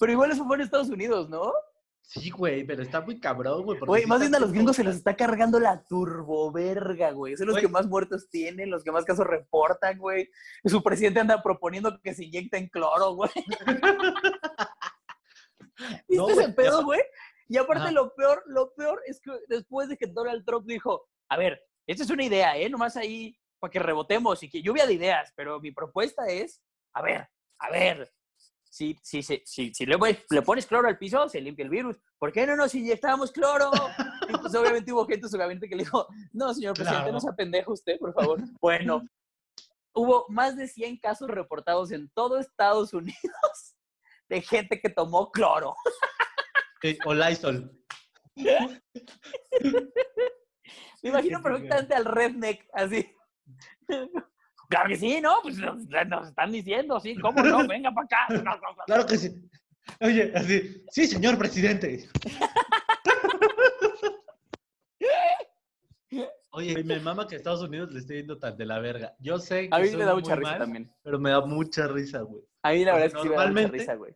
Pero 0.00 0.12
igual 0.12 0.30
eso 0.30 0.46
fue 0.46 0.56
en 0.56 0.62
Estados 0.62 0.88
Unidos, 0.88 1.28
¿no? 1.28 1.52
Sí, 2.06 2.30
güey, 2.30 2.64
pero 2.64 2.82
está 2.82 3.00
muy 3.00 3.18
cabrón, 3.18 3.64
güey. 3.64 3.78
Güey, 3.80 4.06
más 4.06 4.20
bien 4.20 4.34
a 4.34 4.38
los 4.38 4.52
gringos 4.52 4.76
se 4.76 4.84
los 4.84 4.94
está 4.94 5.16
cargando 5.16 5.58
la 5.58 5.82
turboverga, 5.84 7.10
güey. 7.12 7.34
Son 7.36 7.46
los 7.46 7.54
Güey. 7.54 7.64
que 7.64 7.72
más 7.72 7.86
muertos 7.86 8.28
tienen, 8.30 8.70
los 8.70 8.84
que 8.84 8.92
más 8.92 9.04
casos 9.06 9.26
reportan, 9.26 9.98
güey. 9.98 10.30
Su 10.64 10.82
presidente 10.82 11.20
anda 11.20 11.42
proponiendo 11.42 11.98
que 12.02 12.14
se 12.14 12.24
inyecten 12.24 12.68
cloro, 12.68 13.14
güey. 13.14 13.30
¿Viste 16.08 16.16
No, 16.16 16.28
ese 16.28 16.52
pedo, 16.52 16.84
güey? 16.84 17.00
Y 17.48 17.56
aparte 17.56 17.84
Ajá. 17.84 17.92
lo 17.92 18.14
peor, 18.14 18.42
lo 18.46 18.74
peor 18.74 19.02
es 19.06 19.20
que 19.20 19.32
después 19.48 19.88
de 19.88 19.96
que 19.96 20.06
Donald 20.06 20.44
Trump 20.44 20.66
dijo, 20.66 21.08
a 21.28 21.36
ver, 21.36 21.62
esta 21.86 22.04
es 22.04 22.10
una 22.10 22.24
idea, 22.24 22.56
¿eh? 22.56 22.68
Nomás 22.70 22.96
ahí 22.96 23.36
para 23.58 23.70
que 23.70 23.78
rebotemos 23.80 24.42
y 24.42 24.48
que 24.50 24.62
lluvia 24.62 24.86
de 24.86 24.94
ideas, 24.94 25.32
pero 25.36 25.60
mi 25.60 25.72
propuesta 25.72 26.26
es, 26.28 26.62
a 26.94 27.02
ver, 27.02 27.28
a 27.58 27.70
ver, 27.70 28.12
si, 28.74 28.98
si, 29.04 29.22
si, 29.22 29.40
si, 29.46 29.72
si 29.72 29.86
le, 29.86 29.96
pones- 29.96 30.24
le 30.30 30.42
pones 30.42 30.66
cloro 30.66 30.88
al 30.88 30.98
piso, 30.98 31.28
se 31.28 31.40
limpia 31.40 31.62
el 31.64 31.70
virus. 31.70 31.96
¿Por 32.18 32.32
qué 32.32 32.44
no 32.44 32.56
nos 32.56 32.74
inyectamos 32.74 33.30
cloro? 33.30 33.70
Y 34.28 34.32
pues 34.38 34.54
obviamente 34.54 34.90
hubo 34.90 35.06
gente 35.06 35.26
en 35.26 35.30
su 35.30 35.36
gabinete 35.38 35.68
que 35.68 35.76
le 35.76 35.84
dijo, 35.84 36.08
no, 36.32 36.52
señor 36.54 36.72
presidente, 36.74 37.02
Claro. 37.02 37.12
no 37.12 37.20
sea 37.20 37.32
pendejo 37.34 37.72
usted, 37.74 37.98
por 37.98 38.12
favor. 38.14 38.40
Bueno, 38.60 39.02
hubo 39.94 40.24
más 40.30 40.56
de 40.56 40.66
100 40.66 40.96
casos 40.98 41.28
reportados 41.28 41.92
en 41.92 42.08
todo 42.14 42.38
Estados 42.38 42.94
Unidos 42.94 43.76
de 44.28 44.40
gente 44.40 44.80
que 44.80 44.88
tomó 44.88 45.30
cloro. 45.30 45.74
Sí, 46.82 46.98
o 47.04 47.12
Lysol. 47.14 47.70
Me 51.02 51.10
imagino 51.10 51.42
perfectamente 51.42 51.94
al 51.94 52.06
redneck, 52.06 52.66
así. 52.72 53.06
Claro 54.68 54.88
que 54.88 54.96
sí, 54.96 55.20
¿no? 55.20 55.36
Pues 55.42 55.58
nos, 55.58 56.28
están 56.28 56.52
diciendo, 56.52 57.00
sí, 57.00 57.16
¿cómo 57.16 57.42
no? 57.42 57.66
Venga 57.68 57.92
para 57.92 58.06
acá. 58.06 58.26
Claro 58.86 59.06
que 59.06 59.18
sí. 59.18 59.30
Oye, 60.00 60.32
así, 60.34 60.84
sí, 60.90 61.06
señor 61.06 61.36
presidente. 61.38 62.08
Oye, 66.56 66.84
mi 66.84 67.00
mamá 67.00 67.26
que 67.26 67.34
a 67.34 67.38
Estados 67.38 67.62
Unidos 67.62 67.90
le 67.92 67.98
esté 67.98 68.14
yendo 68.14 68.38
tan 68.38 68.56
de 68.56 68.64
la 68.64 68.78
verga. 68.78 69.16
Yo 69.18 69.40
sé 69.40 69.68
que 69.68 69.74
A 69.74 69.80
mí 69.80 69.90
me 69.90 70.04
da 70.04 70.12
muy 70.12 70.22
mucha 70.22 70.36
risa 70.36 70.50
mal, 70.50 70.58
también. 70.60 70.94
Pero 71.02 71.18
me 71.18 71.30
da 71.30 71.40
mucha 71.40 71.88
risa, 71.88 72.20
güey. 72.20 72.44
A 72.62 72.70
mí 72.70 72.84
la 72.84 72.92
verdad 72.92 73.06
es 73.08 73.14
que 73.14 73.22
sí 73.22 73.28
me 73.28 73.34
da 73.34 73.46
mucha 73.48 73.68
risa, 73.68 73.94
güey. 73.96 74.14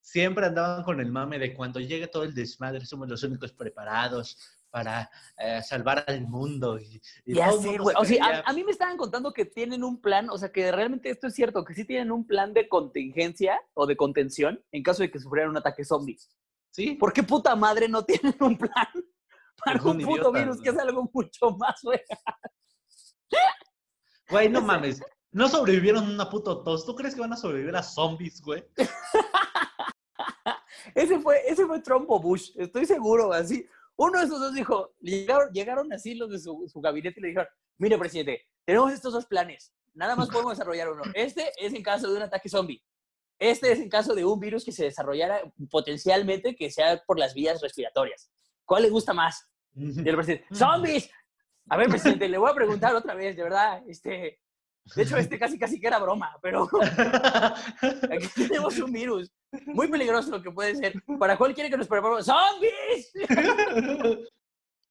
Siempre 0.00 0.46
andaban 0.46 0.84
con 0.84 1.00
el 1.00 1.10
mame 1.10 1.38
de 1.40 1.52
cuando 1.52 1.80
llegue 1.80 2.06
todo 2.06 2.22
el 2.22 2.32
desmadre, 2.32 2.86
somos 2.86 3.08
los 3.08 3.24
únicos 3.24 3.52
preparados 3.52 4.38
para 4.74 5.08
eh, 5.38 5.62
salvar 5.62 6.02
al 6.04 6.22
mundo. 6.22 6.80
Y, 6.80 7.00
y 7.24 7.34
Ya 7.34 7.52
sé, 7.52 7.78
güey. 7.78 7.94
O 7.96 8.04
sea, 8.04 8.42
a, 8.44 8.50
a 8.50 8.52
mí 8.52 8.64
me 8.64 8.72
estaban 8.72 8.96
contando 8.96 9.32
que 9.32 9.44
tienen 9.44 9.84
un 9.84 10.00
plan, 10.00 10.28
o 10.30 10.36
sea, 10.36 10.50
que 10.50 10.72
realmente 10.72 11.10
esto 11.10 11.28
es 11.28 11.34
cierto, 11.34 11.64
que 11.64 11.74
sí 11.74 11.84
tienen 11.84 12.10
un 12.10 12.26
plan 12.26 12.52
de 12.52 12.68
contingencia 12.68 13.62
o 13.74 13.86
de 13.86 13.96
contención 13.96 14.60
en 14.72 14.82
caso 14.82 15.04
de 15.04 15.12
que 15.12 15.20
sufrieran 15.20 15.52
un 15.52 15.58
ataque 15.58 15.84
zombie. 15.84 16.18
Sí, 16.70 16.96
¿Por 16.96 17.12
qué 17.12 17.22
puta 17.22 17.54
madre 17.54 17.88
no 17.88 18.04
tienen 18.04 18.34
un 18.40 18.58
plan 18.58 18.88
para 19.64 19.80
un 19.80 20.00
puto 20.00 20.32
virus 20.32 20.60
que 20.60 20.70
es 20.70 20.78
algo 20.78 21.08
mucho 21.12 21.52
más, 21.52 21.80
güey? 21.80 22.00
güey, 24.28 24.48
no 24.48 24.60
mames. 24.60 25.00
No 25.30 25.48
sobrevivieron 25.48 26.10
una 26.10 26.28
puto 26.28 26.64
tos. 26.64 26.84
¿Tú 26.84 26.96
crees 26.96 27.14
que 27.14 27.20
van 27.20 27.32
a 27.32 27.36
sobrevivir 27.36 27.76
a 27.76 27.82
zombies, 27.82 28.42
güey? 28.42 28.64
Ese 30.94 31.18
fue, 31.18 31.40
ese 31.46 31.66
fue 31.66 31.80
Trump 31.80 32.10
o 32.10 32.20
Bush, 32.20 32.50
estoy 32.56 32.86
seguro, 32.86 33.32
así. 33.32 33.66
Uno 33.96 34.18
de 34.18 34.24
esos 34.24 34.40
dos 34.40 34.54
dijo, 34.54 34.94
llegaron, 35.00 35.52
llegaron 35.52 35.92
así 35.92 36.14
los 36.14 36.30
de 36.30 36.38
su, 36.38 36.68
gabinete 36.76 37.20
y 37.20 37.22
le 37.22 37.28
dijeron, 37.28 37.48
mire, 37.78 37.98
presidente, 37.98 38.46
tenemos 38.64 38.92
estos 38.92 39.12
dos 39.12 39.26
planes, 39.26 39.72
nada 39.92 40.16
más 40.16 40.28
podemos 40.28 40.52
desarrollar 40.52 40.90
uno. 40.90 41.02
Este 41.14 41.52
es 41.58 41.72
en 41.72 41.82
caso 41.82 42.10
de 42.10 42.16
un 42.16 42.22
ataque 42.22 42.48
zombie. 42.48 42.82
Este 43.38 43.72
es 43.72 43.80
en 43.80 43.88
caso 43.88 44.14
de 44.14 44.24
un 44.24 44.38
virus 44.40 44.64
que 44.64 44.72
se 44.72 44.84
desarrollara 44.84 45.40
potencialmente 45.70 46.54
que 46.54 46.70
sea 46.70 47.02
por 47.06 47.18
las 47.18 47.34
vías 47.34 47.60
respiratorias. 47.60 48.30
¿Cuál 48.64 48.84
le 48.84 48.90
gusta 48.90 49.12
más? 49.12 49.48
Y 49.74 50.08
el 50.08 50.14
presidente, 50.14 50.46
¡zombies! 50.54 51.10
A 51.68 51.76
ver, 51.76 51.88
presidente, 51.88 52.28
le 52.28 52.38
voy 52.38 52.50
a 52.50 52.54
preguntar 52.54 52.94
otra 52.94 53.14
vez, 53.14 53.36
de 53.36 53.42
verdad, 53.42 53.82
este... 53.88 54.40
De 54.96 55.02
hecho, 55.02 55.16
este 55.16 55.38
casi 55.38 55.58
casi 55.58 55.80
que 55.80 55.86
era 55.86 55.98
broma, 55.98 56.36
pero 56.42 56.68
aquí 58.10 58.28
tenemos 58.48 58.78
un 58.78 58.92
virus 58.92 59.32
muy 59.66 59.88
peligroso 59.88 60.42
que 60.42 60.50
puede 60.50 60.74
ser. 60.76 60.94
¿Para 61.18 61.36
cuál 61.38 61.54
quiere 61.54 61.70
que 61.70 61.76
nos 61.78 61.88
preparemos? 61.88 62.26
¡Zombies! 62.26 63.12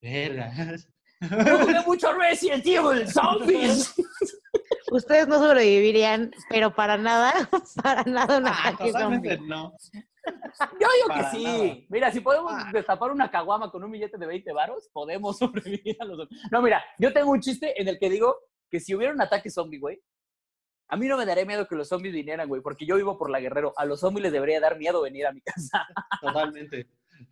Verga. 0.02 0.52
Yo 1.22 1.58
jugué 1.60 1.82
mucho 1.86 2.12
Resident 2.14 2.66
Evil, 2.66 3.08
¡Zombies! 3.08 3.94
Ustedes 4.92 5.28
no 5.28 5.38
sobrevivirían, 5.40 6.32
pero 6.50 6.74
para 6.76 6.98
nada, 6.98 7.32
para 7.84 8.04
nada 8.04 8.38
un 8.40 8.48
Ah, 8.48 8.68
ataque 8.70 8.92
totalmente 8.92 9.36
zombie. 9.38 9.48
no. 9.50 9.74
Yo 10.80 10.88
digo 10.96 11.16
que 11.16 11.24
sí. 11.38 11.44
nada. 11.44 11.76
Mira, 11.90 12.12
si 12.12 12.20
podemos 12.20 12.52
Ah. 12.54 12.70
destapar 12.74 13.12
una 13.12 13.30
caguama 13.32 13.72
con 13.72 13.84
un 13.84 13.92
billete 13.92 14.18
de 14.18 14.26
20 14.26 14.52
varos, 14.54 14.90
podemos 14.92 15.38
sobrevivir 15.40 15.96
a 16.00 16.06
los 16.06 16.18
zombies. 16.18 16.42
No, 16.52 16.62
mira, 16.62 16.84
yo 16.98 17.14
tengo 17.14 17.32
un 17.32 17.40
chiste 17.42 17.80
en 17.80 17.88
el 17.88 17.98
que 18.00 18.10
digo 18.10 18.36
que 18.74 18.80
si 18.80 18.96
hubiera 18.96 19.14
un 19.14 19.22
ataque 19.22 19.52
zombie, 19.52 19.78
güey, 19.78 20.02
a 20.88 20.98
mí 20.98 21.08
no 21.08 21.16
me 21.16 21.28
daría 21.28 21.46
miedo 21.46 21.68
que 21.68 21.76
los 21.76 21.88
zombies 21.88 22.12
vinieran, 22.12 22.50
güey, 22.50 22.60
porque 22.60 22.88
yo 22.88 22.96
vivo 22.96 23.20
por 23.20 23.30
la 23.30 23.40
Guerrero. 23.40 23.72
A 23.78 23.86
los 23.86 24.00
zombies 24.00 24.24
les 24.24 24.32
debería 24.32 24.60
dar 24.60 24.80
miedo 24.80 25.04
venir 25.04 25.28
a 25.28 25.32
mi 25.32 25.42
casa. 25.42 25.86
Totalmente. 26.20 26.90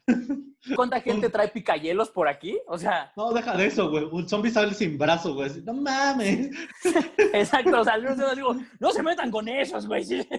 ¿Cuánta 0.75 1.01
gente 1.01 1.31
trae 1.31 1.47
picayelos 1.47 2.11
por 2.11 2.27
aquí? 2.27 2.59
O 2.67 2.77
sea, 2.77 3.11
No, 3.17 3.33
deja 3.33 3.57
de 3.57 3.65
eso, 3.65 3.89
güey. 3.89 4.03
Un 4.03 4.29
zombie 4.29 4.51
sale 4.51 4.75
sin 4.75 4.99
brazo, 4.99 5.33
güey. 5.33 5.49
No 5.63 5.73
mames. 5.73 6.51
exacto. 7.33 7.81
O 7.81 7.83
sea, 7.83 7.97
yo 7.97 8.15
no 8.15 8.35
digo, 8.35 8.55
no 8.79 8.91
se 8.91 9.01
metan 9.01 9.31
con 9.31 9.47
esos, 9.47 9.87
güey. 9.87 10.03
sí. 10.05 10.21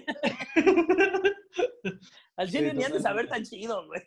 Al 2.37 2.49
chile 2.49 2.71
Sí, 2.71 2.77
ni 2.77 2.85
han 2.85 2.93
de 2.93 3.01
saber 3.01 3.29
tan 3.29 3.43
chido, 3.43 3.88
güey. 3.88 4.03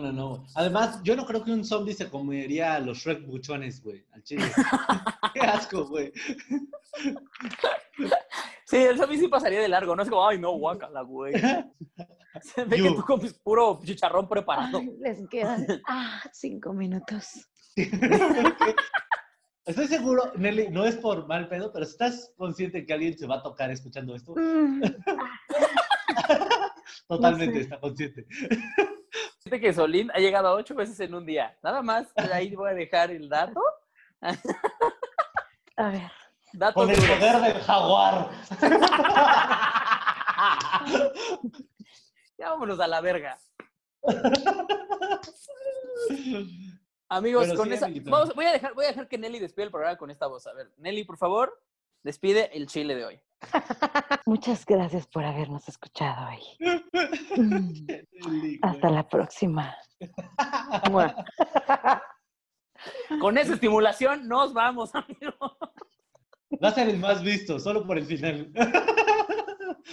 No, 0.00 0.12
no. 0.12 0.44
Además, 0.54 1.00
yo 1.02 1.14
no 1.14 1.26
creo 1.26 1.44
que 1.44 1.52
un 1.52 1.64
zombie 1.64 1.94
se 1.94 2.08
comería 2.08 2.74
a 2.74 2.80
los 2.80 2.98
Shrek 2.98 3.26
buchones, 3.26 3.82
güey. 3.82 4.04
Al 4.12 4.22
chile. 4.22 4.44
Qué 5.34 5.40
asco, 5.40 5.84
güey. 5.86 6.12
Sí, 8.64 8.76
el 8.76 8.96
zombie 8.96 9.18
sí 9.18 9.28
pasaría 9.28 9.60
de 9.60 9.68
largo. 9.68 9.94
No 9.94 10.02
es 10.02 10.08
como, 10.08 10.26
ay, 10.26 10.38
no, 10.38 10.52
guácala, 10.52 11.02
güey. 11.02 11.34
Se 12.42 12.64
ve 12.64 12.76
que 12.76 12.88
tú 12.88 13.04
comes 13.04 13.34
puro 13.34 13.80
chicharrón 13.84 14.28
preparado. 14.28 14.78
Ay, 14.78 14.90
les 15.00 15.28
quedan 15.28 15.66
ah, 15.88 16.22
cinco 16.32 16.72
minutos. 16.72 17.48
Estoy 19.66 19.86
seguro, 19.86 20.32
Nelly, 20.36 20.68
no 20.70 20.84
es 20.84 20.96
por 20.96 21.26
mal 21.28 21.48
pedo, 21.48 21.72
pero 21.72 21.84
¿estás 21.84 22.32
consciente 22.36 22.86
que 22.86 22.92
alguien 22.92 23.16
se 23.16 23.26
va 23.26 23.36
a 23.36 23.42
tocar 23.42 23.70
escuchando 23.70 24.14
esto? 24.14 24.34
Mm, 24.36 24.82
Totalmente 27.06 27.54
sé. 27.54 27.60
está 27.60 27.78
consciente. 27.78 28.26
Fíjate 29.50 29.66
que 29.66 29.72
Solín 29.72 30.12
ha 30.14 30.18
llegado 30.20 30.46
a 30.46 30.54
ocho 30.54 30.76
veces 30.76 31.00
en 31.00 31.12
un 31.12 31.26
día. 31.26 31.58
Nada 31.60 31.82
más, 31.82 32.06
ahí 32.32 32.54
voy 32.54 32.70
a 32.70 32.74
dejar 32.74 33.10
el 33.10 33.28
dato. 33.28 33.60
A 35.76 35.90
ver. 35.90 36.12
Dato 36.52 36.74
Con 36.74 36.88
el 36.88 36.96
poder 36.96 37.40
del 37.40 37.60
jaguar. 37.62 38.30
Ya 42.38 42.48
vámonos 42.50 42.78
a 42.80 42.86
la 42.86 43.00
verga. 43.02 43.36
Amigos, 47.10 47.44
Pero 47.48 47.58
con 47.58 47.68
sí, 47.68 47.74
esa. 47.74 47.88
Vamos, 48.04 48.34
voy, 48.34 48.46
a 48.46 48.52
dejar, 48.52 48.72
voy 48.72 48.86
a 48.86 48.88
dejar 48.88 49.08
que 49.08 49.18
Nelly 49.18 49.38
despide 49.40 49.64
el 49.64 49.70
programa 49.70 49.98
con 49.98 50.10
esta 50.10 50.26
voz. 50.26 50.46
A 50.46 50.54
ver, 50.54 50.70
Nelly, 50.78 51.04
por 51.04 51.18
favor, 51.18 51.60
despide 52.02 52.56
el 52.56 52.66
chile 52.66 52.94
de 52.94 53.04
hoy. 53.04 53.20
Muchas 54.26 54.66
gracias 54.66 55.06
por 55.06 55.24
habernos 55.24 55.68
escuchado 55.68 56.28
hoy. 56.28 56.40
Mm, 57.36 58.58
Hasta 58.62 58.90
la 58.90 59.08
próxima. 59.08 59.74
Con 63.20 63.38
esa 63.38 63.54
estimulación 63.54 64.28
nos 64.28 64.52
vamos, 64.52 64.94
amigos. 64.94 65.56
Va 66.62 66.68
a 66.68 66.72
ser 66.72 66.88
el 66.88 66.98
más 66.98 67.22
visto, 67.22 67.58
solo 67.58 67.86
por 67.86 67.98
el 67.98 68.04
final. 68.04 68.52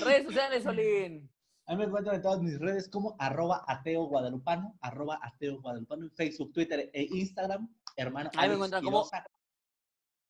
Redes 0.04 0.26
sociales, 0.26 0.64
Solín. 0.64 1.30
A 1.68 1.74
mí 1.74 1.78
me 1.78 1.86
encuentran 1.86 2.16
en 2.16 2.22
todas 2.22 2.42
mis 2.42 2.60
redes 2.60 2.90
como 2.90 3.16
arroba 3.20 3.64
ateo 3.68 4.06
guadalupano, 4.06 4.76
arroba 4.82 5.20
ateo 5.22 5.62
guadalupano 5.62 6.04
en 6.04 6.12
Facebook, 6.12 6.52
Twitter 6.54 6.90
e 6.94 7.04
Instagram. 7.12 7.70
Hermano, 7.96 8.30
Ahí 8.36 8.50
me 8.50 8.56
encuentran 8.56 8.84
como-. 8.84 9.08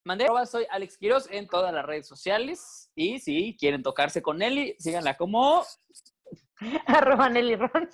Mandé, 0.03 0.27
soy 0.49 0.65
Alex 0.69 0.97
Quiroz 0.97 1.27
en 1.31 1.47
todas 1.47 1.73
las 1.73 1.85
redes 1.85 2.07
sociales. 2.07 2.89
Y 2.95 3.19
si 3.19 3.55
quieren 3.59 3.83
tocarse 3.83 4.21
con 4.21 4.37
Nelly, 4.37 4.75
síganla 4.79 5.15
como. 5.17 5.63
Arroba 6.87 7.29
Nelly 7.29 7.55
Ron. 7.55 7.89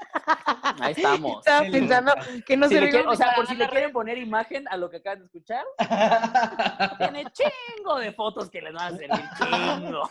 Ahí 0.79 0.93
estamos. 0.95 1.39
Estaba 1.39 1.61
Nelly 1.61 1.71
pensando 1.79 2.13
que 2.45 2.55
no 2.55 2.69
Si 2.69 2.75
se 2.75 2.79
quieren- 2.81 3.07
o 3.07 3.15
sea, 3.15 3.33
por 3.35 3.45
si 3.47 3.55
le 3.55 3.67
quieren 3.67 3.91
poner 3.91 4.17
imagen 4.17 4.65
a 4.69 4.77
lo 4.77 4.89
que 4.89 4.97
acaban 4.97 5.19
de 5.19 5.25
escuchar, 5.25 5.65
tiene 6.97 7.25
chingo 7.33 7.97
de 7.97 8.13
fotos 8.13 8.49
que 8.49 8.61
les 8.61 8.73
van 8.73 8.93
a 8.93 8.97
servir 8.97 9.29
chingo. 9.37 10.09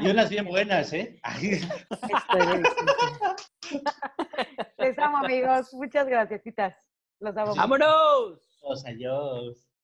Y 0.00 0.08
unas 0.08 0.30
bien 0.30 0.46
buenas, 0.46 0.92
¿eh? 0.94 1.20
Les 4.78 4.98
amo, 4.98 5.18
amigos. 5.18 5.74
Muchas 5.74 6.06
gracias. 6.06 6.40
Los 7.20 7.36
amo. 7.36 7.54
¡Vámonos! 7.54 8.40
Adiós. 8.86 9.63